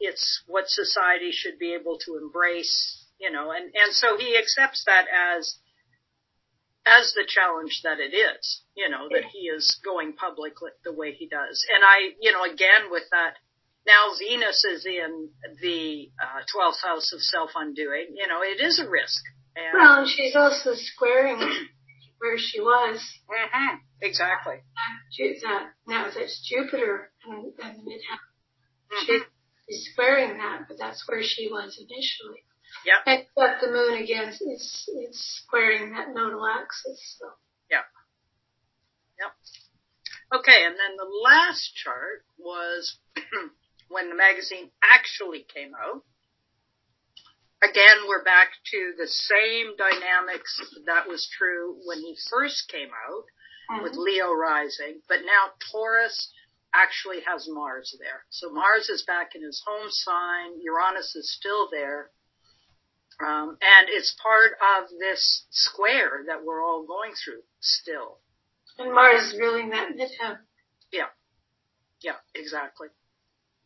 [0.00, 4.84] it's what society should be able to embrace, you know, and, and so he accepts
[4.86, 5.56] that as,
[6.86, 11.12] as the challenge that it is, you know, that he is going public the way
[11.12, 11.64] he does.
[11.74, 13.34] And I, you know, again with that,
[13.86, 15.28] now Venus is in
[15.60, 19.22] the uh, 12th house of self-undoing, you know, it is a risk.
[19.56, 21.38] And well, she's also squaring
[22.22, 23.02] where she was.
[23.26, 23.76] Mm-hmm.
[24.00, 24.54] Exactly.
[24.56, 28.30] Uh, now that's Jupiter and, and the midheaven.
[28.94, 29.22] Mm-hmm.
[29.68, 32.46] She's squaring that, but that's where she was initially.
[32.86, 33.26] Yep.
[33.36, 37.18] Except the moon again, it's it's squaring that nodal axis.
[37.18, 37.26] So.
[37.70, 37.84] Yep.
[39.20, 40.40] Yep.
[40.40, 42.96] Okay, and then the last chart was
[43.88, 46.02] when the magazine actually came out.
[47.62, 53.24] Again, we're back to the same dynamics that was true when he first came out
[53.70, 53.82] mm-hmm.
[53.84, 56.32] with Leo rising, but now Taurus
[56.74, 58.24] actually has Mars there.
[58.30, 60.60] So Mars is back in his home sign.
[60.60, 62.10] Uranus is still there.
[63.20, 68.18] Um, and it's part of this square that we're all going through still.
[68.78, 70.38] And Mars ruling that midheaven.
[70.90, 71.12] Yeah.
[72.00, 72.88] Yeah, exactly.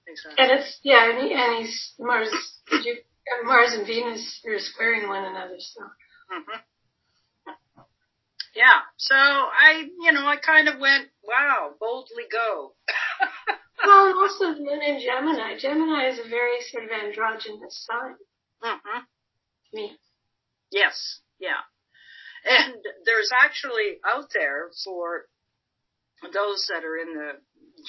[0.06, 0.44] Exactly.
[0.44, 2.28] And it's, yeah, and, he, and he's, Mars,
[3.44, 5.82] Mars and Venus are squaring one another, so.
[5.82, 6.60] Mm-hmm.
[8.54, 8.80] Yeah.
[8.96, 12.72] So I, you know, I kind of went, wow, boldly go.
[13.84, 15.58] well, also the Moon in Gemini.
[15.58, 18.16] Gemini is a very sort of androgynous sign.
[18.64, 19.00] Mm-hmm.
[19.74, 19.96] Me.
[20.70, 21.20] Yes.
[21.38, 21.60] Yeah.
[22.48, 25.26] And there's actually out there for
[26.32, 27.32] those that are in the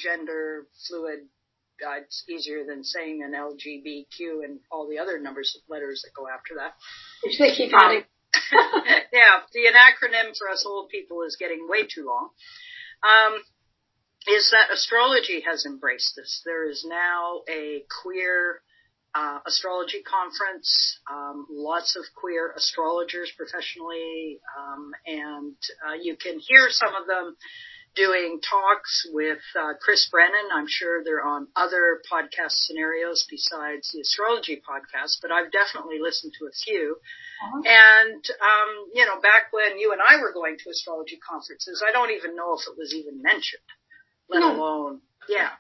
[0.04, 1.20] gender fluid
[1.86, 6.12] uh, it's easier than saying an LGBTQ and all the other numbers of letters that
[6.16, 6.74] go after that.
[7.24, 8.04] Which they keep adding.
[9.14, 12.30] yeah, the acronym for us old people is getting way too long.
[13.04, 13.42] Um,
[14.28, 16.42] is that astrology has embraced this.
[16.46, 18.62] There is now a queer
[19.16, 25.56] uh, astrology conference, um, lots of queer astrologers professionally, um, and
[25.88, 27.36] uh, you can hear some of them
[27.98, 30.54] doing talks with uh, Chris Brennan.
[30.54, 36.34] I'm sure they're on other podcast scenarios besides the astrology podcast, but I've definitely listened
[36.40, 36.96] to a few.
[37.44, 37.62] Uh-huh.
[37.66, 41.92] And, um, you know, back when you and I were going to astrology conferences, I
[41.92, 43.68] don't even know if it was even mentioned,
[44.30, 44.56] let no.
[44.56, 45.58] alone, yeah.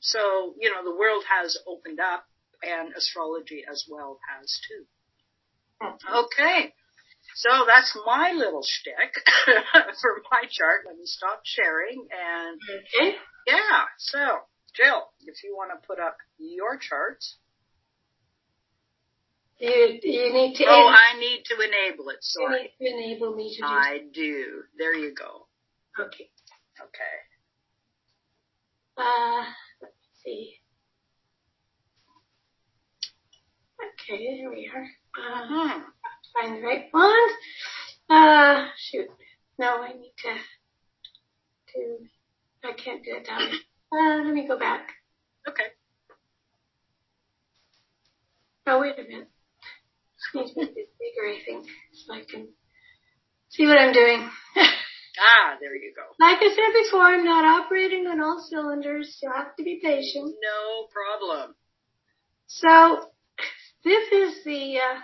[0.00, 2.24] So, you know, the world has opened up
[2.62, 4.84] and astrology as well has too.
[5.84, 6.24] Uh-huh.
[6.24, 6.74] Okay.
[7.34, 9.14] So that's my little shtick
[9.46, 10.84] for my chart.
[10.86, 12.60] Let me stop sharing and
[13.00, 13.16] okay.
[13.46, 13.84] yeah.
[13.98, 14.18] So
[14.74, 17.36] Jill, if you want to put up your charts.
[19.58, 20.64] You, you need to.
[20.66, 22.16] Oh, I need to enable it.
[22.20, 22.72] Sorry.
[22.80, 23.66] You need to enable me to do.
[23.66, 24.62] I do.
[24.76, 25.46] There you go.
[26.00, 26.30] Okay.
[26.80, 27.16] Okay.
[28.96, 29.44] Uh,
[29.80, 30.54] let's see.
[33.80, 34.86] Okay, here we are.
[35.16, 35.80] Uh, hmm
[36.32, 37.28] find the right one.
[38.08, 39.08] Uh, shoot.
[39.58, 40.34] No, I need to,
[41.72, 41.98] to,
[42.64, 43.42] I can't do it down.
[43.92, 44.88] Uh, let me go back.
[45.48, 45.64] Okay.
[48.66, 49.28] Oh, wait a minute.
[50.34, 52.48] Need to make it bigger, I think, so I can
[53.50, 54.28] see what I'm doing.
[54.56, 56.02] ah, there you go.
[56.18, 59.18] Like I said before, I'm not operating on all cylinders.
[59.22, 60.34] You have to be patient.
[60.42, 61.54] No problem.
[62.46, 63.08] So,
[63.84, 65.00] this is the, uh,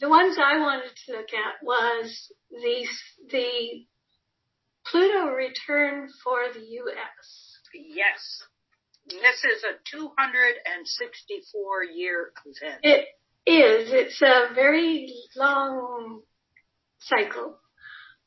[0.00, 2.86] the ones I wanted to look at was the
[3.30, 3.86] the
[4.90, 7.58] Pluto return for the U.S.
[7.74, 8.42] Yes.
[9.08, 12.80] This is a 264 year event.
[12.82, 13.06] It
[13.46, 13.92] is.
[13.92, 16.22] It's a very long
[16.98, 17.58] cycle.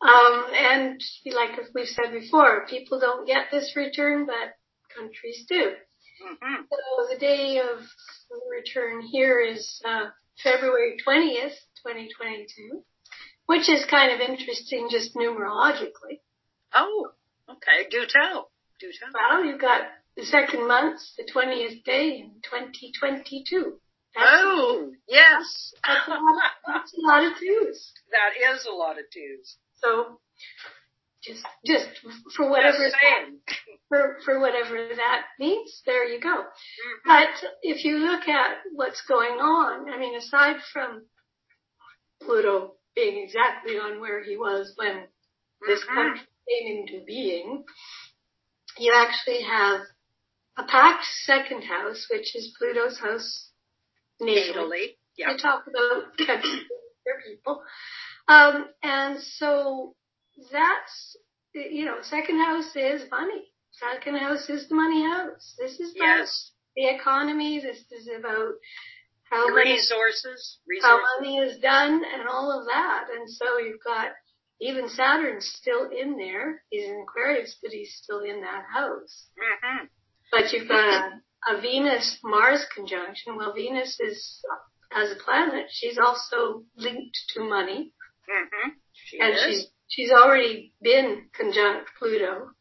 [0.02, 1.02] Um, and
[1.34, 4.54] like we've said before, people don't get this return, but
[4.96, 5.74] countries do.
[6.24, 6.64] Mm-hmm.
[6.70, 7.80] So the day of
[8.50, 10.10] return here is uh,
[10.43, 12.84] February 20th, 2022,
[13.45, 16.21] which is kind of interesting just numerologically.
[16.73, 17.10] Oh,
[17.49, 17.89] okay.
[17.89, 18.52] Do tell.
[18.80, 19.10] Do tell.
[19.13, 19.82] Well, you've got
[20.15, 23.80] the second month, the 20th day in 2022.
[24.15, 25.73] That's oh, yes.
[25.86, 27.93] That's a, lot of, that's a lot of twos.
[28.12, 29.58] That is a lot of twos.
[29.75, 30.19] So,
[31.30, 31.88] just, just
[32.36, 32.78] for whatever.
[32.78, 33.56] That,
[33.89, 36.30] for, for whatever that means, there you go.
[36.30, 37.08] Mm-hmm.
[37.08, 41.04] But if you look at what's going on, I mean, aside from
[42.22, 45.68] Pluto being exactly on where he was when mm-hmm.
[45.68, 47.63] this country came into being,
[48.78, 49.82] you actually have
[50.58, 53.50] a packed second house, which is Pluto's house
[54.22, 54.96] natally.
[55.18, 55.32] Yeah.
[55.32, 56.60] You talk about country
[57.28, 57.62] people.
[58.28, 59.96] Um, and so
[60.52, 61.17] that's,
[61.54, 63.43] you know, second house is money.
[63.71, 65.56] Second house is the money house.
[65.58, 66.52] This is about yes.
[66.75, 67.60] the economy.
[67.60, 68.54] This is about
[69.30, 73.06] how resources, money, how money is done and all of that.
[73.15, 74.12] And so you've got
[74.60, 76.63] even Saturn's still in there.
[76.69, 79.27] He's in Aquarius, but he's still in that house.
[79.37, 79.85] Mm-hmm.
[80.31, 81.12] But you've got
[81.48, 83.37] a, a Venus Mars conjunction.
[83.37, 84.42] Well, Venus is
[84.92, 85.67] as a planet.
[85.69, 87.94] She's also linked to money.
[88.29, 88.69] Mm-hmm.
[88.94, 89.44] She and is.
[89.46, 92.52] she's she's already been conjunct Pluto.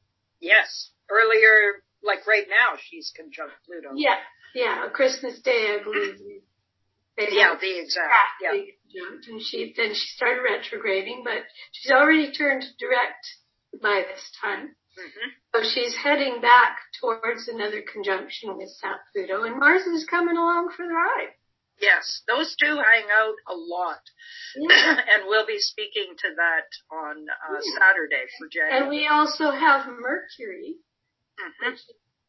[0.41, 3.97] Yes earlier, like right now, she's conjunct Pluto.
[3.97, 4.17] Yeah,
[4.55, 6.17] yeah, Christmas Day, I believe.
[7.19, 8.39] Yeah, the exact.
[8.41, 8.53] Yeah.
[8.53, 13.27] conjunct, and she then she started retrograding, but she's already turned direct
[13.83, 14.75] by this time.
[14.95, 20.37] hmm So she's heading back towards another conjunction with South Pluto, and Mars is coming
[20.37, 21.35] along for the ride.
[21.81, 24.01] Yes, those two hang out a lot,
[24.57, 24.97] Yeah.
[25.15, 28.79] and we'll be speaking to that on uh, Saturday for January.
[28.81, 30.77] and we also have Mercury.
[31.39, 31.73] Mhm.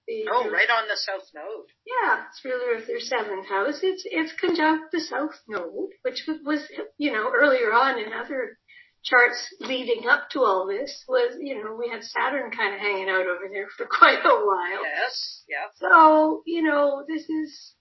[0.07, 1.67] is Oh, right on the south node.
[1.85, 3.79] Yeah, it's ruler of their seventh house.
[3.83, 6.61] It's it's conjunct the south node, which was, was
[6.97, 8.57] you know earlier on in other
[9.03, 13.07] charts leading up to all this was you know we had Saturn kind of hanging
[13.09, 14.83] out over there for quite a while.
[14.83, 15.67] Yes, yeah.
[15.77, 17.75] So you know this is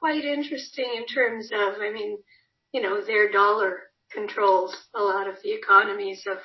[0.00, 2.18] quite interesting in terms of I mean
[2.72, 3.80] you know their dollar
[4.12, 6.38] controls a lot of the economies of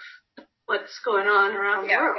[0.65, 2.17] what's going on around the world.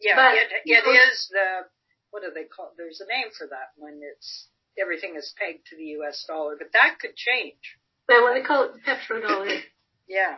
[0.00, 0.48] Yeah, But, it,
[0.84, 1.66] know- is the,
[2.10, 4.48] what do they call, there's a name for that when it's,
[4.80, 7.58] everything is pegged to the US dollar, but that could change.
[8.06, 9.60] But what they call it the petrodollar.
[10.08, 10.36] Yeah.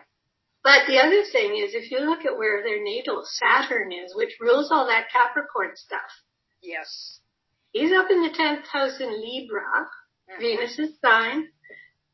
[0.65, 4.35] But the other thing is, if you look at where their natal Saturn is, which
[4.41, 6.11] rules all that Capricorn stuff,
[6.61, 7.20] Yes.
[7.73, 9.89] He's up in the 10th house in Libra.
[10.39, 11.49] Venus's sign,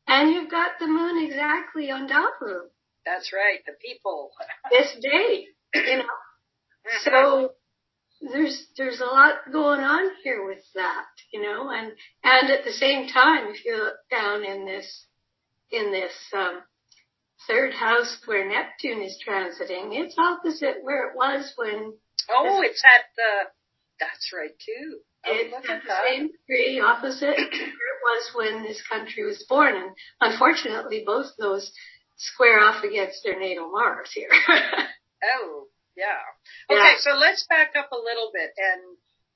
[0.07, 2.69] and you've got the moon exactly on him
[3.05, 4.31] That's right, the people.
[4.71, 6.03] this day, you know.
[6.03, 7.03] Mhm.
[7.03, 7.51] So
[8.21, 11.91] there's, there's a lot going on here with that, you know, and,
[12.23, 15.05] and at the same time, if you look down in this,
[15.71, 16.61] in this, um,
[17.47, 21.93] third house where Neptune is transiting, it's opposite where it was when
[22.29, 23.49] oh, it's at the,
[23.99, 24.99] that's right too.
[25.29, 26.03] Oh, It's look at at the that.
[26.07, 29.75] same degree opposite where it was when this country was born.
[29.75, 31.71] And unfortunately, both those
[32.17, 34.29] square off against their natal Mars here.
[35.23, 35.65] Oh,
[35.97, 36.05] yeah.
[36.69, 36.77] Yeah.
[36.77, 38.81] Okay, so let's back up a little bit and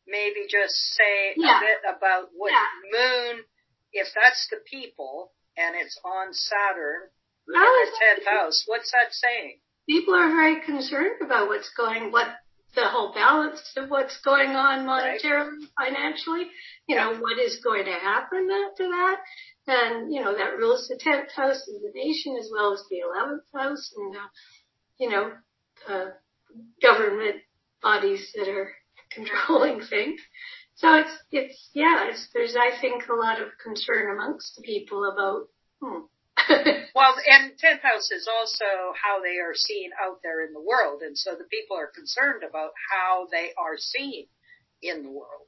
[0.07, 1.57] maybe just say Yeah.
[1.57, 2.67] a bit about what Yeah.
[2.93, 3.43] moon,
[3.91, 7.09] if that's the people and it's on Saturn
[7.49, 9.59] oh, in the tenth house, what's that saying?
[9.89, 12.27] People are very concerned about what's going, what
[12.75, 16.47] the whole balance of what's going on monetarily, financially.
[16.87, 19.17] You know, what is going to happen after that.
[19.67, 23.01] And, you know, that rules the 10th house of the nation as well as the
[23.05, 24.27] 11th house and, uh,
[24.97, 25.31] you know,
[25.87, 26.05] uh,
[26.81, 27.37] government
[27.81, 28.71] bodies that are
[29.11, 30.19] controlling things.
[30.75, 35.05] So it's, it's, yeah, it's, there's, I think, a lot of concern amongst the people
[35.11, 35.47] about,
[35.79, 36.05] hmm.
[36.95, 38.65] Well, and tenth house is also
[39.01, 42.43] how they are seen out there in the world, and so the people are concerned
[42.47, 44.27] about how they are seen
[44.81, 45.47] in the world.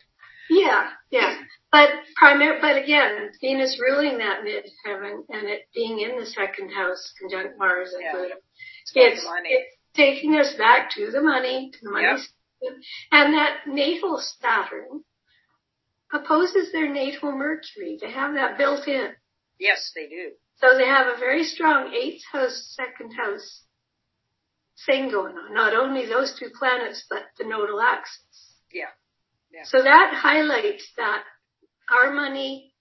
[0.50, 1.38] yeah, yeah.
[1.72, 7.14] But primary, but again, Venus ruling that mid-heaven and it being in the second house
[7.20, 8.12] conjunct Mars and Yeah.
[8.12, 8.36] Pluto.
[8.96, 12.18] It's it's taking us back to the money, to the money Yep.
[12.20, 12.82] system.
[13.12, 15.04] And that natal Saturn
[16.14, 17.98] opposes their natal Mercury.
[18.00, 19.16] They have that built in.
[19.60, 20.32] Yes, they do.
[20.64, 23.64] So they have a very strong eighth house, second house
[24.86, 25.53] thing going on.
[25.53, 28.55] Not only those two planets, but the nodal axis.
[28.74, 28.86] Yeah.
[29.53, 29.64] Yeah.
[29.66, 31.24] So that highlights that
[31.91, 32.74] our money,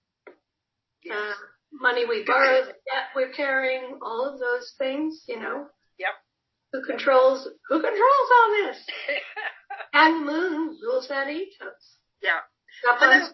[1.03, 1.17] Yes.
[1.17, 1.33] uh,
[1.73, 5.67] money we borrow, the debt we're carrying, all of those things, you know.
[5.99, 6.15] Yep.
[6.71, 8.77] Who controls, who controls all this?
[9.95, 11.97] And the moon rules that eighth house.
[12.21, 12.39] yeah.
[12.89, 13.33] Up on-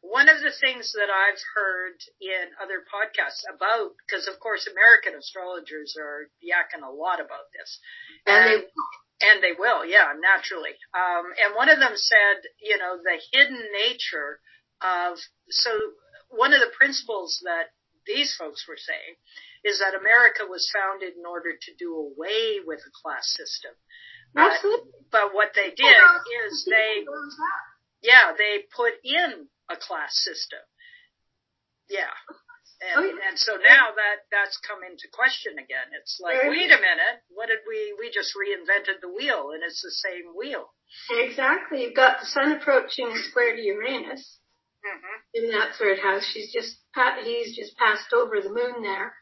[0.00, 5.14] one of the things that I've heard in other podcasts about, because of course American
[5.14, 7.78] astrologers are yakking a lot about this,
[8.26, 8.58] and they,
[9.20, 10.72] and they will, yeah, naturally.
[10.96, 14.40] Um, and one of them said, you know, the hidden nature
[14.80, 15.18] of,
[15.50, 15.70] so
[16.30, 17.68] one of the principles that
[18.06, 19.20] these folks were saying
[19.64, 23.76] is that America was founded in order to do away with a class system.
[24.32, 24.56] But,
[25.12, 26.00] but what they did
[26.46, 27.04] is they,
[28.00, 30.60] yeah, they put in a class system.
[31.88, 32.10] Yeah.
[32.80, 33.28] And, Oh, yeah.
[33.28, 35.92] and so now that that's come into question again.
[36.00, 39.62] It's like, Very wait a minute, what did we, we just reinvented the wheel and
[39.62, 40.72] it's the same wheel.
[41.10, 41.84] Exactly.
[41.84, 44.38] You've got the sun approaching square to Uranus.
[44.82, 46.24] hmm in that third house.
[46.32, 46.80] She's just
[47.22, 49.14] he's just passed over the moon there,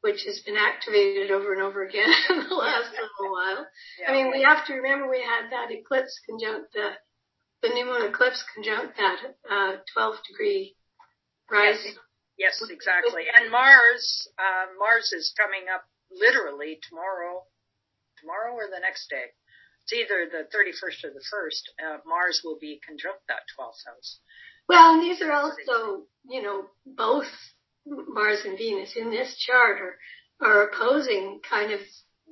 [0.00, 3.66] which has been activated over and over again in the last little while.
[4.00, 4.10] Yeah.
[4.10, 6.96] I mean, we have to remember we had that eclipse conjunct the
[7.62, 9.18] the new moon eclipse conjunct that
[9.50, 10.76] uh, 12 degree
[11.50, 11.94] rising.
[12.38, 13.24] yes, exactly.
[13.28, 17.44] And Mars, uh, Mars is coming up literally tomorrow,
[18.20, 19.28] tomorrow or the next day.
[19.84, 21.62] It's either the 31st or the 1st.
[21.82, 24.20] Uh, Mars will be conjunct that 12th house.
[24.68, 27.26] Well, and these are also, you know, both
[27.86, 29.96] Mars and Venus in this chart are,
[30.40, 31.80] are opposing kind of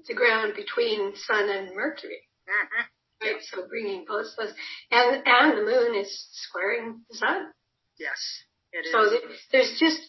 [0.07, 2.23] the ground between Sun and Mercury.
[2.47, 2.83] hmm
[3.23, 4.53] Right, so bringing both those,
[4.91, 7.47] and and the moon is squaring the sun.
[7.99, 8.45] Yes.
[8.73, 9.11] It so is.
[9.11, 10.01] th- there's just,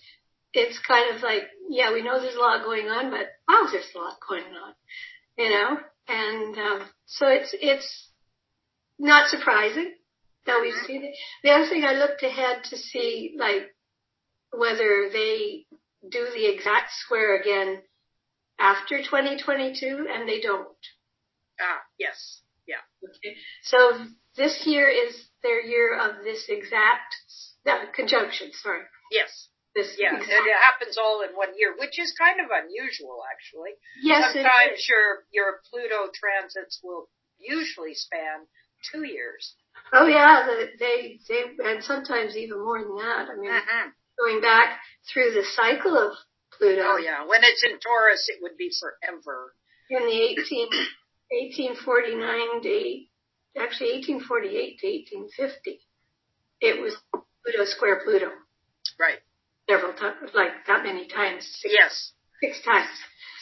[0.53, 3.89] it's kind of like, yeah, we know there's a lot going on, but wow, there's
[3.95, 4.73] a lot going on,
[5.37, 5.77] you know?
[6.07, 8.09] And, um, so it's, it's
[8.97, 9.93] not surprising
[10.45, 11.15] that we've seen it.
[11.43, 13.73] The other thing I looked ahead to see, like,
[14.51, 15.65] whether they
[16.09, 17.81] do the exact square again
[18.59, 20.67] after 2022, and they don't.
[21.61, 22.41] Ah, yes.
[23.03, 23.35] Okay.
[23.63, 23.77] So
[24.35, 27.15] this year is their year of this exact
[27.67, 28.51] uh, conjunction.
[28.53, 28.81] Sorry,
[29.11, 29.49] Yes.
[29.75, 30.15] this Yeah.
[30.15, 30.31] exact.
[30.31, 33.71] And it happens all in one year, which is kind of unusual actually.
[34.01, 38.47] Yes, it Sometimes your your Pluto transits will usually span
[38.91, 39.55] two years.
[39.93, 41.41] Oh yeah, the, they they
[41.71, 43.29] and sometimes even more than that.
[43.31, 43.89] I mean, Mm-hmm.
[44.19, 44.79] going back
[45.11, 46.17] through the cycle of
[46.57, 47.25] Pluto Oh yeah.
[47.25, 49.53] When it's in Taurus, it would be forever.
[49.89, 50.67] in the 18,
[51.31, 53.05] 1849 to
[53.59, 55.79] actually 1848 to 1850,
[56.61, 56.95] it was
[57.43, 58.31] Pluto square Pluto
[58.99, 59.19] Right.
[59.69, 62.13] several times, like that many times, six, Yes.
[62.41, 62.89] six times.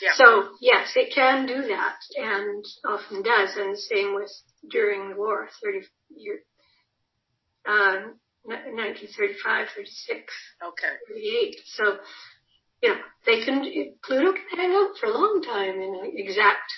[0.02, 0.14] Yeah.
[0.14, 3.56] So yes, it can do that and often does.
[3.58, 4.32] And the same with
[4.70, 6.44] during the war, 30 year,
[7.66, 10.34] um, 1935, 36,
[10.64, 10.94] Okay.
[11.10, 11.60] 38.
[11.66, 12.00] So,
[12.82, 13.64] you know, they can,
[14.04, 16.72] Pluto can hang out for a long time in an exact.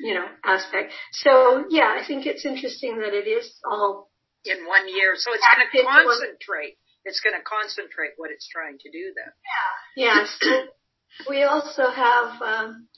[0.00, 0.92] You know, aspect.
[1.12, 4.10] So yeah, I think it's interesting that it is all,
[4.44, 6.78] In one year, so it's going to concentrate.
[7.04, 9.32] It's going to concentrate what it's trying to do then.
[9.96, 10.14] Yeah.
[10.24, 10.38] Yes.
[11.28, 12.88] we also have, um,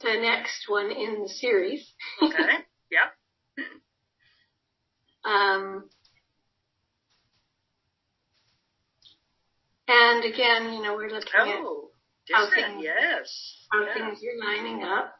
[0.00, 1.86] the next one in the series.
[2.22, 2.64] Okay.
[2.90, 3.08] yeah.
[5.24, 5.84] Um,
[9.88, 11.90] and again, you know, we're looking at Oh,
[12.32, 12.66] How different.
[12.74, 13.66] things- Yes.
[13.72, 13.94] how Yeah.
[13.94, 15.19] things are lining up.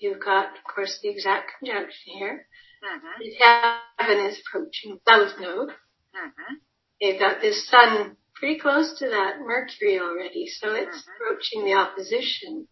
[0.00, 2.46] You've got, of course, the exact conjunction here.
[2.82, 3.20] Mm-hmm.
[3.20, 5.68] The heaven is approaching South Node.
[6.16, 6.54] Mm-hmm.
[7.00, 11.14] You've got this sun pretty close to that Mercury already, so it's Mhm.
[11.14, 12.66] approaching the opposition.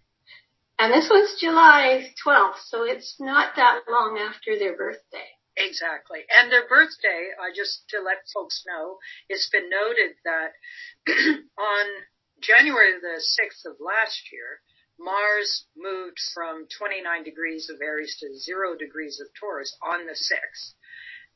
[0.79, 5.29] And this was July 12th, so it's not that long after their birthday.
[5.57, 6.25] Exactly.
[6.31, 8.99] And their birthday, uh, just to let folks know,
[9.29, 10.53] it's been noted that
[11.59, 11.87] on
[12.41, 14.61] January the 6th of last year,
[14.99, 20.75] Mars moved from 29 degrees of Aries to 0 degrees of Taurus on the 6th.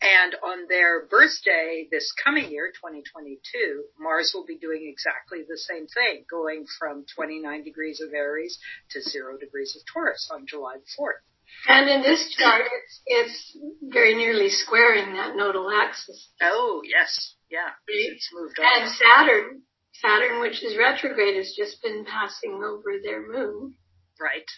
[0.03, 5.87] And on their birthday this coming year, 2022, Mars will be doing exactly the same
[5.87, 8.59] thing, going from 29 degrees of Aries
[8.91, 11.23] to 0 degrees of Taurus on July 4th.
[11.69, 16.31] And in this chart, it's, it's very nearly squaring that nodal axis.
[16.41, 17.35] Oh, yes.
[17.51, 17.61] Yeah.
[17.61, 17.77] Right.
[17.87, 18.83] It's moved on.
[18.83, 19.63] And Saturn,
[20.03, 23.75] Saturn, which is retrograde, has just been passing over their moon.
[24.21, 24.51] Right.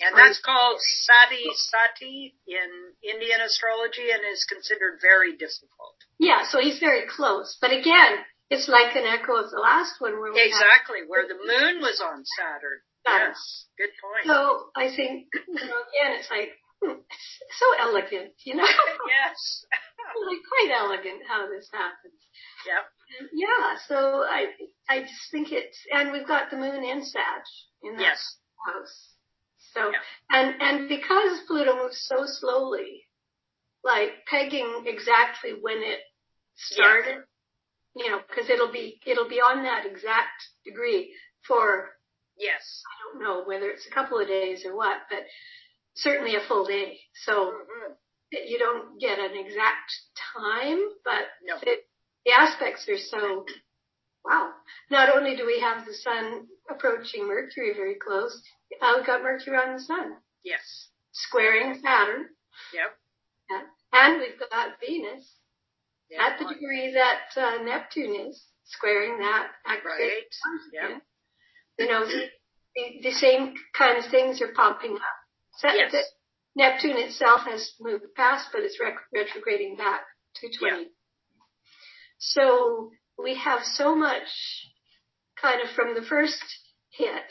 [0.00, 2.70] And that's called Sade Sati in
[3.02, 5.98] Indian astrology and is considered very difficult.
[6.18, 7.58] Yeah, so he's very close.
[7.60, 11.26] But again, it's like an echo of the last one where we had Exactly, where
[11.26, 12.78] the moon was on Saturn.
[13.04, 13.34] Saturn.
[13.34, 13.66] Yes.
[13.76, 14.24] Good point.
[14.26, 18.70] So I think, you know, again, it's like, hmm, it's so elegant, you know?
[19.10, 19.66] yes.
[20.30, 22.22] like quite elegant how this happens.
[22.68, 23.30] Yep.
[23.32, 24.52] Yeah, so I,
[24.88, 27.42] I just think it's, and we've got the moon in Sag
[27.82, 28.36] in that Yes.
[28.66, 29.14] house.
[29.72, 29.98] So, Yeah.
[30.30, 33.04] and, and because Pluto moves so slowly,
[33.82, 36.00] like pegging exactly when it
[36.56, 37.24] started,
[37.96, 41.14] you know, cause it'll be, it'll be on that exact degree
[41.46, 41.90] for,
[42.36, 42.82] Yes.
[42.86, 45.24] I don't know whether it's a couple of days or what, but
[45.96, 47.00] certainly a full day.
[47.24, 47.96] So Mhm.
[48.30, 49.90] you don't get an exact
[50.36, 51.58] time, but No.
[51.58, 51.82] the,
[52.28, 53.46] the aspects are so,
[54.24, 54.50] wow.
[54.90, 58.40] Not only do we have the sun approaching Mercury very close,
[58.82, 60.90] uh, we've got Mercury on the sun, Yes.
[61.12, 62.28] squaring Saturn,
[62.74, 62.98] Yep.
[63.94, 65.38] and we've got Venus
[66.10, 66.26] Yeah.
[66.26, 69.50] at the degree that uh, Neptune is, squaring that.
[69.66, 70.24] Right.
[70.72, 70.98] Yeah.
[71.78, 72.28] You know, the,
[73.02, 75.16] the, same kind of things are popping up.
[75.58, 75.94] So Yes.
[76.54, 78.78] Neptune itself has moved past, but it's
[79.12, 80.04] retrograding back
[80.36, 80.90] to 20.
[82.18, 82.90] So
[83.22, 84.28] we have so much
[85.40, 86.42] kind of from the first
[86.90, 87.22] hit.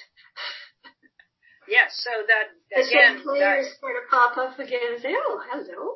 [1.67, 2.01] Yes.
[2.01, 5.41] So that The again, same players that, sort of pop up again and say, oh,
[5.51, 5.95] hello.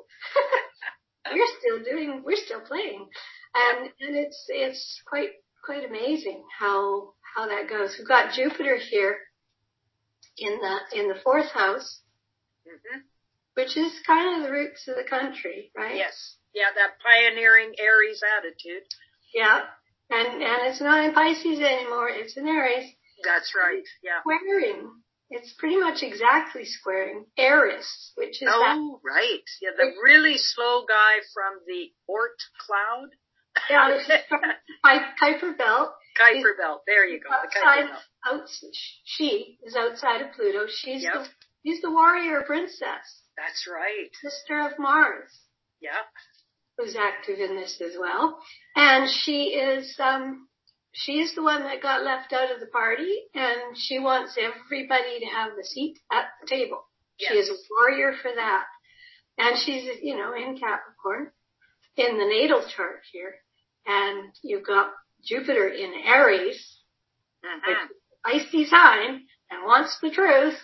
[1.34, 3.08] we're still doing, we're still playing.
[3.56, 5.30] And, and it's, it's quite,
[5.64, 7.96] quite amazing how, how that goes.
[7.98, 9.18] We've got Jupiter here
[10.38, 12.02] in the, in the fourth house,
[12.68, 13.02] Mhm.
[13.56, 15.96] which is kind of the roots of the country, right?
[15.96, 16.36] yes.
[16.54, 18.84] Yeah, that pioneering Aries attitude.
[19.34, 19.62] Yeah.
[20.10, 22.10] And, and it's not in Pisces anymore.
[22.10, 22.92] It's in Aries.
[23.24, 23.84] That's right.
[24.04, 24.20] Yeah.
[24.22, 24.90] Squaring.
[25.30, 29.40] It's pretty much exactly squaring Eris, which is that Oh, right.
[29.62, 33.08] Yeah, the really slow guy from the Oort cloud.
[33.70, 33.98] Yeah,
[35.22, 35.92] Kuiper Belt.
[36.20, 36.82] Kuiper Belt.
[36.86, 37.30] There you go.
[37.30, 38.48] The Out,
[39.06, 40.66] she is outside of Pluto.
[40.68, 41.14] She's Yep.
[41.14, 41.28] the
[41.66, 44.10] she's the warrior princess, That's right.
[44.22, 45.32] sister of Mars,
[45.80, 45.96] Yeah.
[46.82, 48.40] Who's active in this as well.
[48.76, 50.48] And she is um
[50.94, 55.20] she is the one that got left out of the party and she wants everybody
[55.20, 56.84] to have the seat at the table.
[57.18, 58.64] She is a warrior for that.
[59.38, 61.32] And she's, you know, in Capricorn
[61.96, 63.36] in the natal chart here.
[63.86, 64.92] And you've got
[65.26, 66.80] Jupiter in Aries, is
[67.44, 67.76] an
[68.26, 69.22] icy sign
[69.52, 70.58] and wants the truth.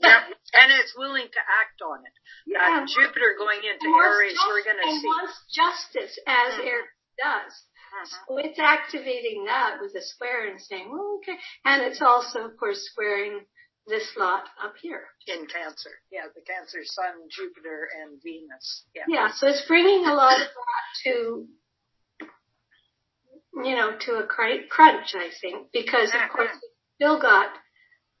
[0.00, 0.20] Yep.
[0.54, 2.12] And it's willing to act on it.
[2.46, 2.82] Yeah.
[2.82, 5.06] Uh, Jupiter going into Aries, we're going to see.
[5.06, 6.66] wants justice as Mhm.
[6.66, 6.88] Aries
[7.22, 7.52] does.
[7.94, 8.06] Mhm.
[8.26, 11.38] So it's activating that with a square and saying, well, okay.
[11.64, 13.46] And it's also, of course, squaring
[13.86, 15.08] this lot up here.
[15.26, 16.00] In Cancer.
[16.10, 18.86] Yeah, the Cancer Sun, Jupiter, and Venus.
[18.94, 19.04] Yeah.
[19.08, 21.48] Yeah, so it's bringing a lot of that to,
[23.62, 27.54] you know, to a cr- crunch, I think, because of course we've still got,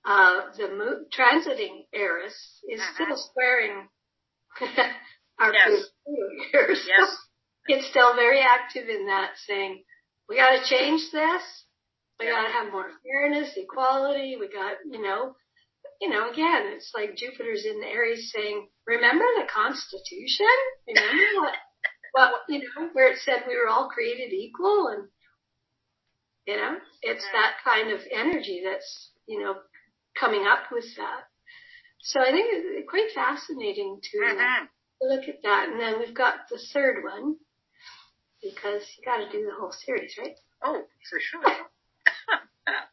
[0.04, 2.94] uh, the moon transiting Eris is Mhm.
[2.94, 3.88] still squaring
[5.38, 5.90] our Yes.
[6.06, 7.16] So Yes.
[7.68, 9.84] it's still very active in that saying,
[10.28, 11.66] we gotta change this.
[12.20, 12.32] We Yeah.
[12.32, 14.36] gotta have more fairness, equality.
[14.36, 15.36] We got, you know,
[16.00, 20.46] you know, again, it's like Jupiter's in the Aries saying, remember the Constitution?
[20.86, 21.56] Remember what,
[22.12, 25.08] what, you know, where it said we were all created equal and,
[26.46, 29.56] you know, it's that kind of energy that's, you know,
[30.18, 31.20] coming up with that.
[32.00, 34.68] So I think it's quite fascinating to, Mhm.
[35.00, 35.68] look at that.
[35.70, 37.36] And then we've got the third one
[38.42, 40.36] because you got to do the whole series, right?
[40.62, 41.42] Oh, for sure.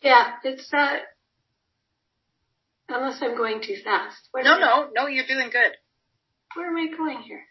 [0.00, 0.98] Yeah, it's uh
[2.88, 4.28] unless I'm going too fast.
[4.30, 5.72] Where no, no, no, you're doing good.
[6.54, 7.44] Where am I going here?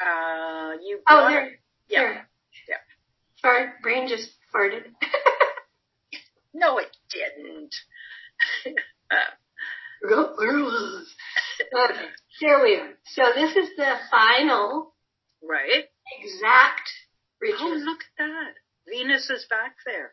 [0.00, 1.58] Uh, you Oh, there.
[1.88, 2.00] Yeah.
[2.02, 2.28] There.
[2.68, 2.76] Yeah.
[3.40, 4.84] Sorry, brain just farted.
[6.56, 7.74] No, it didn't.
[9.12, 9.16] uh,
[11.74, 12.06] Okay,
[12.40, 12.90] here we are.
[13.04, 14.94] So this is the final
[15.42, 15.84] right.
[16.22, 16.88] exact
[17.60, 18.52] Oh, look at that.
[18.88, 20.12] Venus is back there.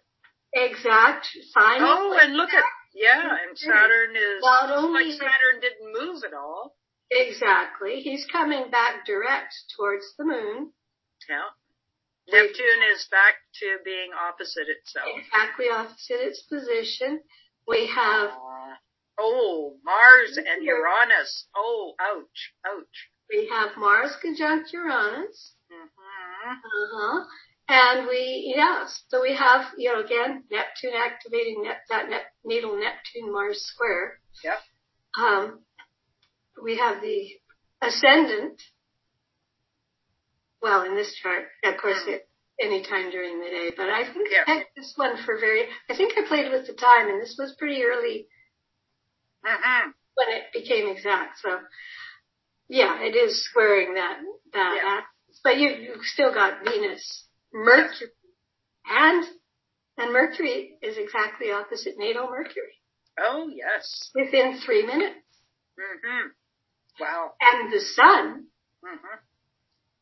[0.54, 1.88] Exact final.
[1.88, 2.64] Oh, and look at
[2.94, 6.76] yeah, and Saturn is Not like only Saturn didn't move at all.
[7.10, 8.02] exactly.
[8.02, 10.72] He's coming back direct towards the moon.
[11.30, 11.50] Yeah.
[12.32, 15.08] Neptune is back to being opposite itself.
[15.18, 17.22] Exactly opposite its position.
[17.68, 18.76] We have Uh,
[19.20, 21.48] oh, Mars and Uranus.
[21.56, 23.10] Oh, ouch, ouch.
[23.30, 25.56] we have Mars conjunct Uranus.
[25.70, 27.26] hmm Uh-huh.
[27.70, 32.78] And we, yes, so we have, you know, again, Neptune activating net, that net, natal
[32.78, 34.20] Neptune Mars square.
[34.44, 34.60] Yep.
[35.18, 35.60] Um,
[36.62, 37.30] we have the
[37.82, 38.62] ascendant.
[40.64, 42.26] Well, in this chart, of course, it,
[42.60, 44.46] any time during the day, but I think Yeah.
[44.48, 47.36] I had this one for very, I think I played with the time and this
[47.38, 48.28] was pretty early
[49.46, 51.40] hmm when it became exact.
[51.40, 51.60] So
[52.70, 54.20] yeah, it is squaring that,
[54.54, 54.98] that Yeah.
[55.00, 55.42] axis.
[55.44, 58.12] But you, you've still got Venus, Mercury,
[58.86, 59.26] and,
[59.98, 62.80] and Mercury is exactly opposite natal Mercury
[63.20, 64.12] Oh, yes.
[64.16, 65.20] within three minutes.
[65.78, 66.28] Mm-hmm.
[67.02, 67.34] Wow.
[67.42, 68.46] And the sun
[68.82, 69.16] hmm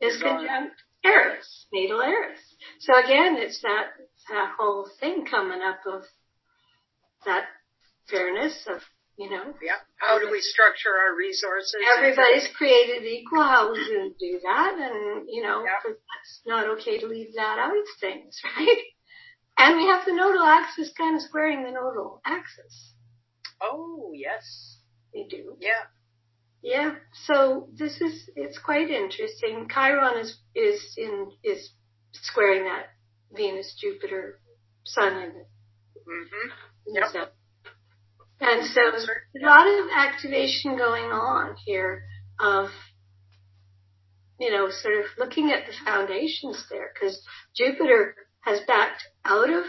[0.02, 2.40] is Is on- conjunct Eris, natal Eris.
[2.80, 3.88] So again, it's that,
[4.30, 6.04] that whole thing coming up of
[7.26, 7.46] that
[8.10, 8.82] fairness of,
[9.18, 9.78] you know, Yeah.
[9.98, 11.76] How do we structure our resources?
[11.98, 13.42] everybody's created equal.
[13.44, 14.74] How are we going to do that?
[14.78, 15.92] And, you know, Yeah.
[16.22, 18.78] it's not okay to leave that out of things, right?
[19.58, 22.94] And we have the nodal axis kind of squaring the nodal axis.
[23.62, 24.78] Oh, yes.
[25.14, 25.56] We do.
[25.60, 25.84] Yeah.
[26.62, 26.96] Yeah.
[27.26, 29.68] So this is, it's quite interesting.
[29.74, 31.72] Chiron is, is in, is
[32.14, 32.88] squaring that
[33.36, 34.40] Venus, Jupiter,
[34.86, 35.34] Sun and
[36.06, 36.50] hmm
[36.88, 37.08] and Yep.
[37.10, 37.30] stuff.
[38.40, 42.04] And so a lot of activation going on here
[42.40, 42.70] of,
[44.40, 47.24] you know, sort of looking at the foundations there because
[47.56, 49.66] Jupiter has backed out of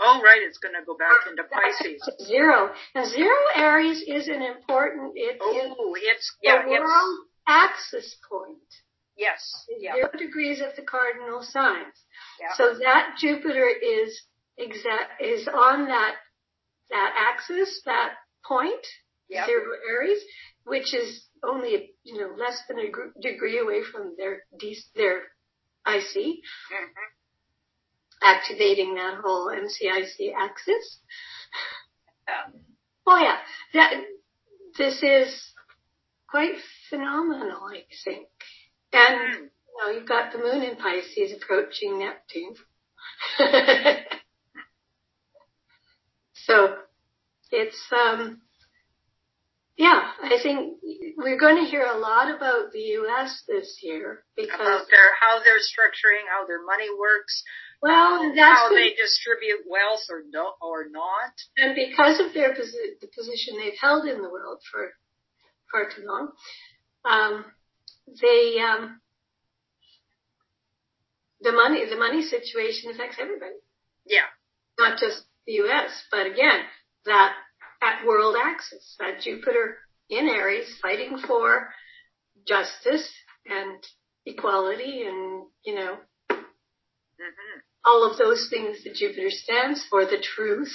[0.00, 0.40] Oh, right.
[0.42, 2.02] It's going to go back into Pisces.
[2.26, 2.70] zero.
[2.94, 7.18] And zero Aries is an important, it is Oh, it's, the yeah, it's, world
[7.48, 8.58] axis point.
[9.16, 9.40] yes.
[9.78, 9.94] Yeah.
[9.94, 11.94] Zero degrees of the cardinal signs.
[12.40, 12.52] Yeah.
[12.56, 14.20] So that Jupiter is
[14.58, 16.14] exact, is on that,
[16.90, 18.14] that axis, that
[18.46, 18.84] point,
[19.28, 19.46] Yeah.
[19.46, 20.22] zero Aries,
[20.64, 24.42] which is only, you know, less than a gr- degree away from their,
[24.94, 25.22] their
[25.86, 26.42] IC,
[26.72, 26.88] Mhm.
[28.22, 31.00] Activating that whole MCIC axis.
[32.28, 32.60] Yeah.
[33.06, 33.38] Oh yeah,
[33.74, 33.92] that,
[34.78, 35.52] this is
[36.28, 36.54] quite
[36.90, 38.28] phenomenal, I think.
[38.92, 39.50] And Mm.
[39.78, 42.54] know, you've got the moon in Pisces approaching Neptune.
[46.34, 46.76] so
[47.50, 48.40] it's um
[49.76, 50.78] yeah, I think
[51.18, 53.42] we're going to hear a lot about the U.S.
[53.46, 57.42] this year because about their how they're structuring, how their money works,
[57.82, 61.32] well, how, that's how they distribute wealth or no or not.
[61.58, 64.92] and because of their posi- the position they've held in the world for
[65.70, 66.32] far too long,
[67.04, 67.44] um,
[68.22, 69.00] they um,
[71.42, 73.56] the money the money situation affects everybody,
[74.06, 74.24] Yeah,
[74.78, 75.90] not just the U.S.
[76.10, 76.60] But again,
[77.04, 77.34] that
[77.86, 79.78] that world axis, that Jupiter
[80.10, 81.68] in Aries, fighting for
[82.46, 83.08] justice
[83.46, 83.82] and
[84.26, 85.96] equality, and you know
[86.30, 90.74] hmm all of those things that Jupiter stands for, the truth,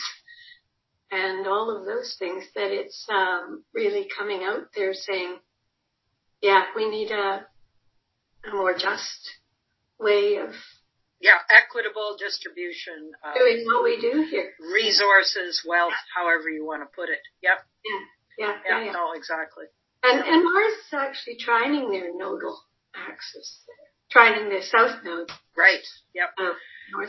[1.11, 5.35] and all of those things that it's um, really coming out there saying,
[6.41, 7.45] yeah, we need a,
[8.49, 9.29] a more just
[9.99, 10.51] way of
[11.21, 14.51] yeah, equitable distribution of doing what we do here.
[14.73, 17.19] resources, wealth, however you want to put it.
[17.41, 17.57] Yep.
[17.85, 17.99] Yeah,
[18.37, 18.57] Yeah.
[18.65, 18.91] yeah, yeah.
[18.91, 19.65] No, exactly.
[20.03, 22.59] And, and Mars is actually trining their nodal
[22.95, 23.61] axis,
[24.13, 25.85] trining their south node Right.
[26.15, 26.29] Yep.
[26.39, 26.57] North.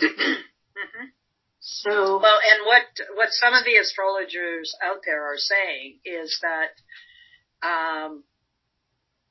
[0.02, 0.10] Node.
[0.76, 1.04] hmm
[1.60, 2.84] So, Well, and what
[3.16, 6.72] what some of the astrologers out there are saying is that
[7.66, 8.24] um,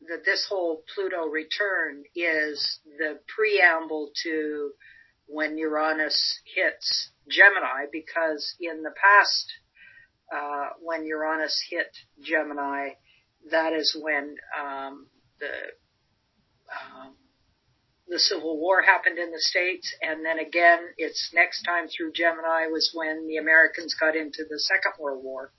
[0.08, 4.72] that this whole Pluto return is the preamble to
[5.28, 9.46] when Uranus hits Gemini, because in the past,
[10.34, 11.88] uh, when Uranus hit
[12.22, 12.90] Gemini,
[13.50, 15.08] that is when um,
[15.40, 15.52] the
[16.72, 17.16] um,
[18.08, 22.68] the Civil War happened in the States, and then again, its next time through Gemini
[22.68, 25.54] was when the Americans got into the Second World War.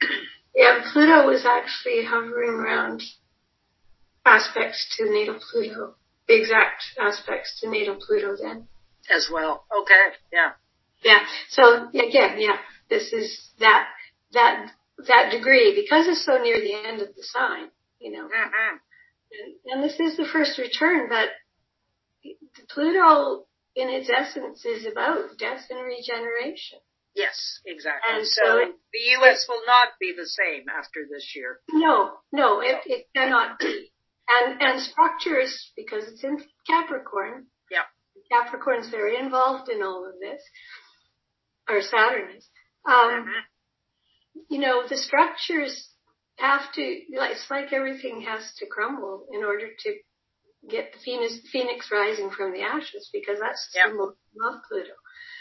[0.54, 3.02] yeah, Pluto was actually hovering around
[4.24, 5.94] aspects to natal Pluto,
[6.28, 8.68] the exact aspects to natal Pluto then.
[9.10, 9.64] as well.
[9.76, 10.52] Okay, yeah.
[11.02, 11.20] Yeah.
[11.50, 13.88] So again, yeah, this is that
[14.32, 14.70] that
[15.08, 17.68] that degree because it's so near the end of the sign,
[18.00, 18.28] you know.
[18.32, 18.76] hmm
[19.32, 21.30] And, and this is the first return, but
[22.70, 26.78] Pluto, in its essence, is about death and regeneration.
[27.14, 28.14] Yes, exactly.
[28.14, 29.46] And so so it- the U.S.
[29.48, 31.60] will not be the same after this year.
[31.70, 33.92] No, no, it, it cannot be.
[34.28, 37.46] And and structures because it's in Capricorn.
[37.70, 37.84] Yeah.
[38.30, 40.42] Capricorn's very involved in all of this,
[41.68, 42.48] or Saturn is.
[42.86, 43.42] Um, Mhm.
[44.48, 45.90] you know, the structures
[46.38, 49.98] have to, it's like everything has to crumble in order to
[50.68, 54.94] get the phoenix, phoenix rising from the ashes because that's the symbol of Pluto.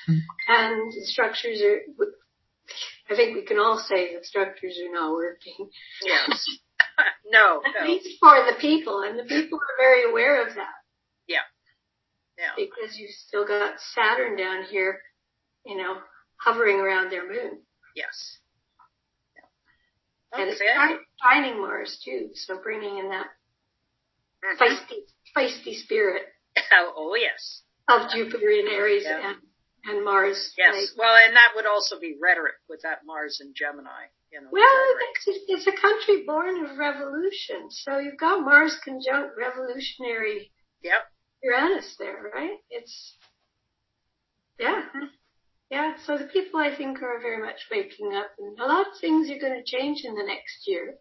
[0.07, 1.79] And the structures are,
[3.09, 5.69] I think we can all say the structures are not working.
[6.03, 6.45] Yes.
[7.31, 7.87] no, At no.
[7.91, 10.73] least for the people, and the people are very aware of that
[11.27, 11.45] Yeah.
[12.55, 14.99] because you've still got Saturn down here,
[15.65, 15.97] you know,
[16.43, 17.61] hovering around their moon.
[17.95, 18.37] Yes.
[20.33, 20.73] And it's Okay.
[20.73, 23.27] tri- Mars too, so bringing in that
[24.43, 24.57] Mhm.
[24.57, 25.03] feisty,
[25.35, 26.33] feisty spirit
[26.71, 27.63] oh, yes.
[27.89, 29.31] of Jupiter in Aries Yeah.
[29.31, 29.41] and,
[29.85, 30.53] and Mars.
[30.57, 30.73] Yes.
[30.73, 34.07] like- well, and that would also be rhetoric with that Mars and Gemini.
[34.31, 39.35] You know, well, it's, it's a country born of revolution, so you've got Mars conjunct
[39.37, 40.51] revolutionary
[40.83, 41.01] Yep.
[41.43, 42.57] Uranus there, right?
[42.69, 43.17] It's,
[44.59, 44.83] yeah.
[45.69, 48.99] Yeah, so the people I think are very much waking up and a lot of
[48.99, 50.95] things are going to change in the next year.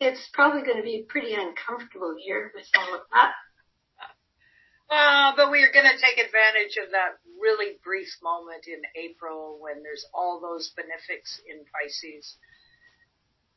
[0.00, 3.32] It's probably going to be a pretty uncomfortable year with all of that.
[4.90, 9.58] Uh, but we are going to take advantage of that really brief moment in April
[9.60, 12.36] when there's all those benefics in Pisces.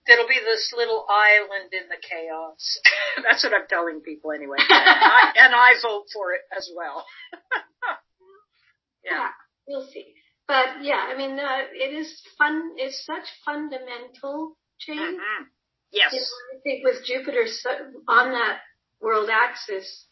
[0.07, 2.79] It'll be this little island in the chaos.
[3.23, 4.57] That's what I'm telling people anyway.
[4.69, 4.73] And
[5.03, 7.05] I, and I vote for it as well.
[9.05, 9.29] yeah.
[9.67, 10.13] We'll see.
[10.47, 12.71] But yeah, I mean, uh, it is fun.
[12.77, 14.99] It's such fundamental change.
[14.99, 15.45] Mhm.
[15.91, 16.11] Yes.
[16.13, 18.59] You know, I think with Jupiter so- on that
[18.99, 20.05] world axis,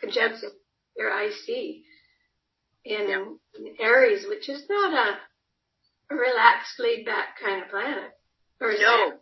[0.00, 0.44] conjunct
[0.96, 1.82] your IC
[2.84, 3.24] in, Yeah.
[3.58, 8.12] in Aries, which is not a, relaxed, laid back kind of planet.
[8.60, 9.18] Or No.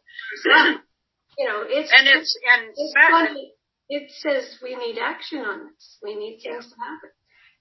[1.39, 3.55] You know, it's And it's, and it's funny.
[3.89, 5.99] It says we need action on this.
[6.03, 7.11] We need things to happen.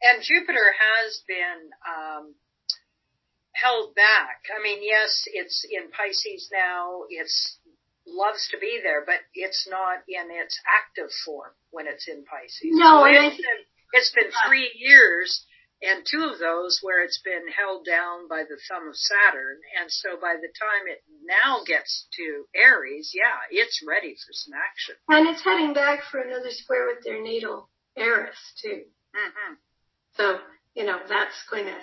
[0.01, 2.35] and Jupiter has been, um,
[3.53, 4.43] held back.
[4.57, 7.03] I mean, yes, it's in Pisces now.
[7.09, 7.59] It's
[8.07, 12.71] loves to be there, but it's not in its active form when it's in Pisces.
[12.73, 13.61] No, So and been,
[13.93, 15.45] it's been three years
[15.81, 19.57] and two of those where it's been held down by the thumb of Saturn.
[19.79, 24.53] And so by the time it now gets to Aries, yeah, it's ready for some
[24.53, 24.95] action.
[25.09, 28.85] And it's heading back for another square with their natal Eris too.
[29.15, 29.53] Mm-hmm.
[30.13, 30.37] So,
[30.75, 31.77] you know, that's going to,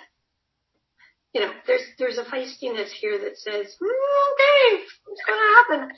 [1.33, 5.97] you know, there's, there's a feistiness here that says, mm, okay, what's going to happen?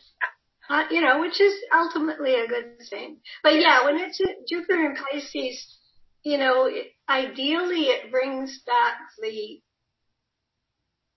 [0.69, 3.17] Uh, you know, which is ultimately a good thing.
[3.43, 5.77] But yeah, when it's Jupiter in Pisces,
[6.23, 6.69] you know,
[7.09, 9.61] ideally it brings back the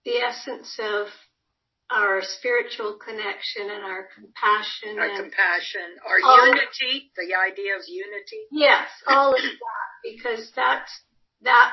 [0.05, 1.09] the essence of
[1.91, 8.41] our spiritual connection and our compassion our and compassion, our unity, the idea of unity.
[8.51, 10.87] Yes, all of that because that
[11.43, 11.73] that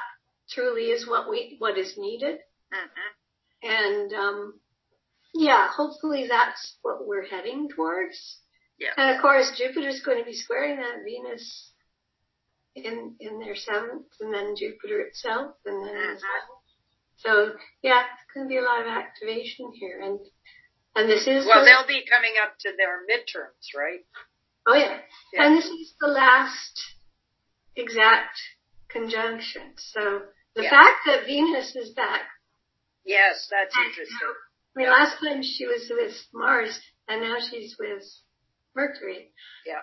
[0.49, 2.39] truly is what we what is needed.
[2.73, 3.69] Mm-hmm.
[3.69, 4.59] And um
[5.34, 8.39] yeah, hopefully that's what we're heading towards.
[8.77, 8.89] Yeah.
[8.97, 11.70] And of course Jupiter's going to be squaring that Venus
[12.76, 16.55] in in their seventh, and then Jupiter itself, and then mm-hmm.
[17.17, 20.19] so yeah, it's going to be a lot of activation here, and
[20.95, 24.05] and this is well, the, they'll be coming up to their midterms, right?
[24.67, 24.99] Oh yeah.
[25.34, 26.80] yeah, and this is the last
[27.76, 28.39] exact
[28.89, 29.74] conjunction.
[29.78, 30.22] So
[30.55, 30.69] the yeah.
[30.69, 32.22] fact that Venus is back.
[33.03, 34.15] Yes, that's interesting.
[34.76, 34.93] I mean, yeah.
[34.93, 38.03] last time she was with Mars, and now she's with
[38.76, 39.32] Mercury.
[39.65, 39.82] Yeah.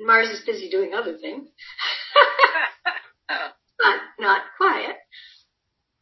[0.00, 1.48] Mars is busy doing other things.
[3.28, 4.96] but not quiet.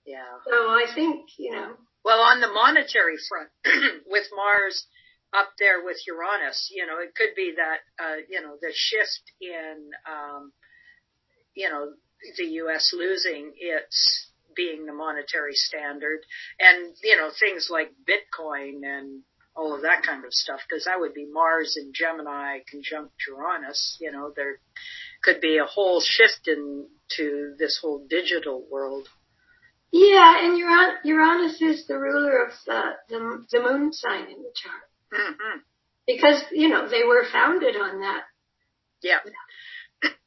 [0.06, 0.38] Yeah.
[0.44, 1.74] So I think, you know.
[2.04, 3.50] Well, on the monetary front,
[4.06, 4.86] with Mars
[5.32, 9.22] up there with Uranus, you know, it could be that, uh, you know, the shift
[9.40, 10.52] in, um,
[11.54, 11.92] you know,
[12.36, 12.92] the U.S.
[12.96, 16.20] losing its being the monetary standard
[16.58, 19.22] and, you know, things like Bitcoin and
[19.54, 23.98] all of that kind of stuff, because that would be Mars and Gemini conjunct Uranus.
[24.00, 24.58] You know, there
[25.22, 29.08] could be a whole shift into this whole digital world.
[29.90, 30.56] Yeah, and
[31.04, 34.88] Uranus is the ruler of the, the, the moon sign in the chart.
[35.12, 35.58] Mm-hmm.
[36.06, 38.22] Because, you know, they were founded on that.
[39.02, 39.18] Yeah.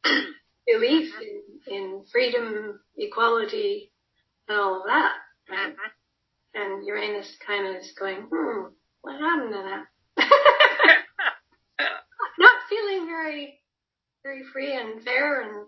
[0.65, 3.91] belief in, in freedom, equality,
[4.47, 5.13] and all of that.
[5.49, 5.73] Right?
[5.73, 6.61] Mm-hmm.
[6.61, 8.67] And Uranus kind of is going, hmm,
[9.05, 9.85] what happened to that?
[12.39, 13.59] Not feeling very,
[14.23, 15.67] very free and fair and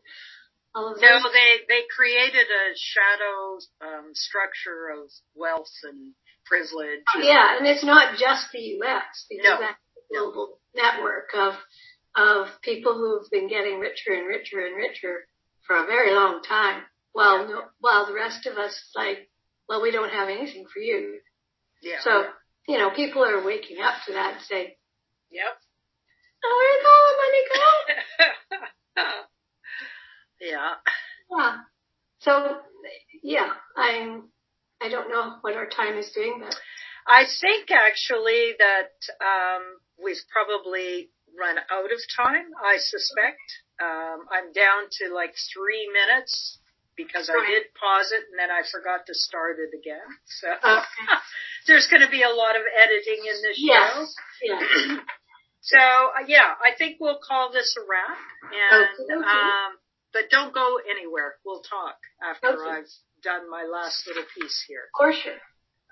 [0.73, 6.13] all of No, they, they created a shadow, um, structure of wealth and
[6.45, 7.05] privilege.
[7.15, 9.25] Oh, yeah, and it's not just the U.S.
[9.29, 9.57] because no.
[9.59, 11.53] that's a global network of,
[12.15, 15.27] of people who've been getting richer and richer and richer
[15.67, 16.81] for a very long time
[17.11, 17.53] while yeah.
[17.53, 19.29] no, while the rest of us like,
[19.69, 21.19] well, we don't have anything for you.
[21.83, 21.97] Yeah.
[22.03, 22.25] So
[22.67, 24.77] you know, people are waking up to that and say,
[25.31, 25.57] Yep.
[26.43, 27.43] Oh, where's all the money
[29.01, 29.15] go?
[30.51, 30.73] yeah.
[31.31, 31.57] Yeah.
[32.19, 32.57] So,
[33.23, 34.29] yeah, I'm,
[34.81, 36.55] I don't know what our time is doing, but.
[37.09, 38.91] I think actually that,
[39.23, 39.63] um,
[40.03, 41.09] we've probably
[41.39, 43.39] run out of time, I suspect.
[43.81, 46.59] Um, I'm down to like three minutes
[46.97, 50.03] because I did pause it and then I forgot to start it again.
[50.41, 51.05] So okay.
[51.67, 53.93] there's going to be a lot of editing in this yes.
[53.93, 54.05] show.
[54.43, 54.99] Yes.
[55.61, 58.17] so uh, yeah, I think we'll call this a wrap.
[58.49, 59.23] And okay, okay.
[59.23, 59.77] um,
[60.13, 61.35] but don't go anywhere.
[61.45, 62.57] We'll talk after.
[62.65, 62.89] I've
[63.23, 64.89] done my last little piece here.
[64.97, 65.41] For sure.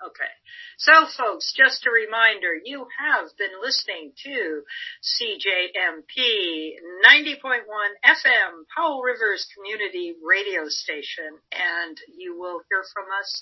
[0.04, 0.32] Okay.
[0.78, 4.64] So folks, just a reminder, you have been listening to
[5.02, 6.76] CJMP
[7.06, 7.64] 90.1
[8.04, 13.42] FM, Powell River's Community Radio Station, and you will hear from us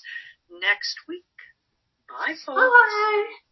[0.50, 1.24] next week.
[2.08, 2.60] Bye folks.
[2.60, 3.43] Bye.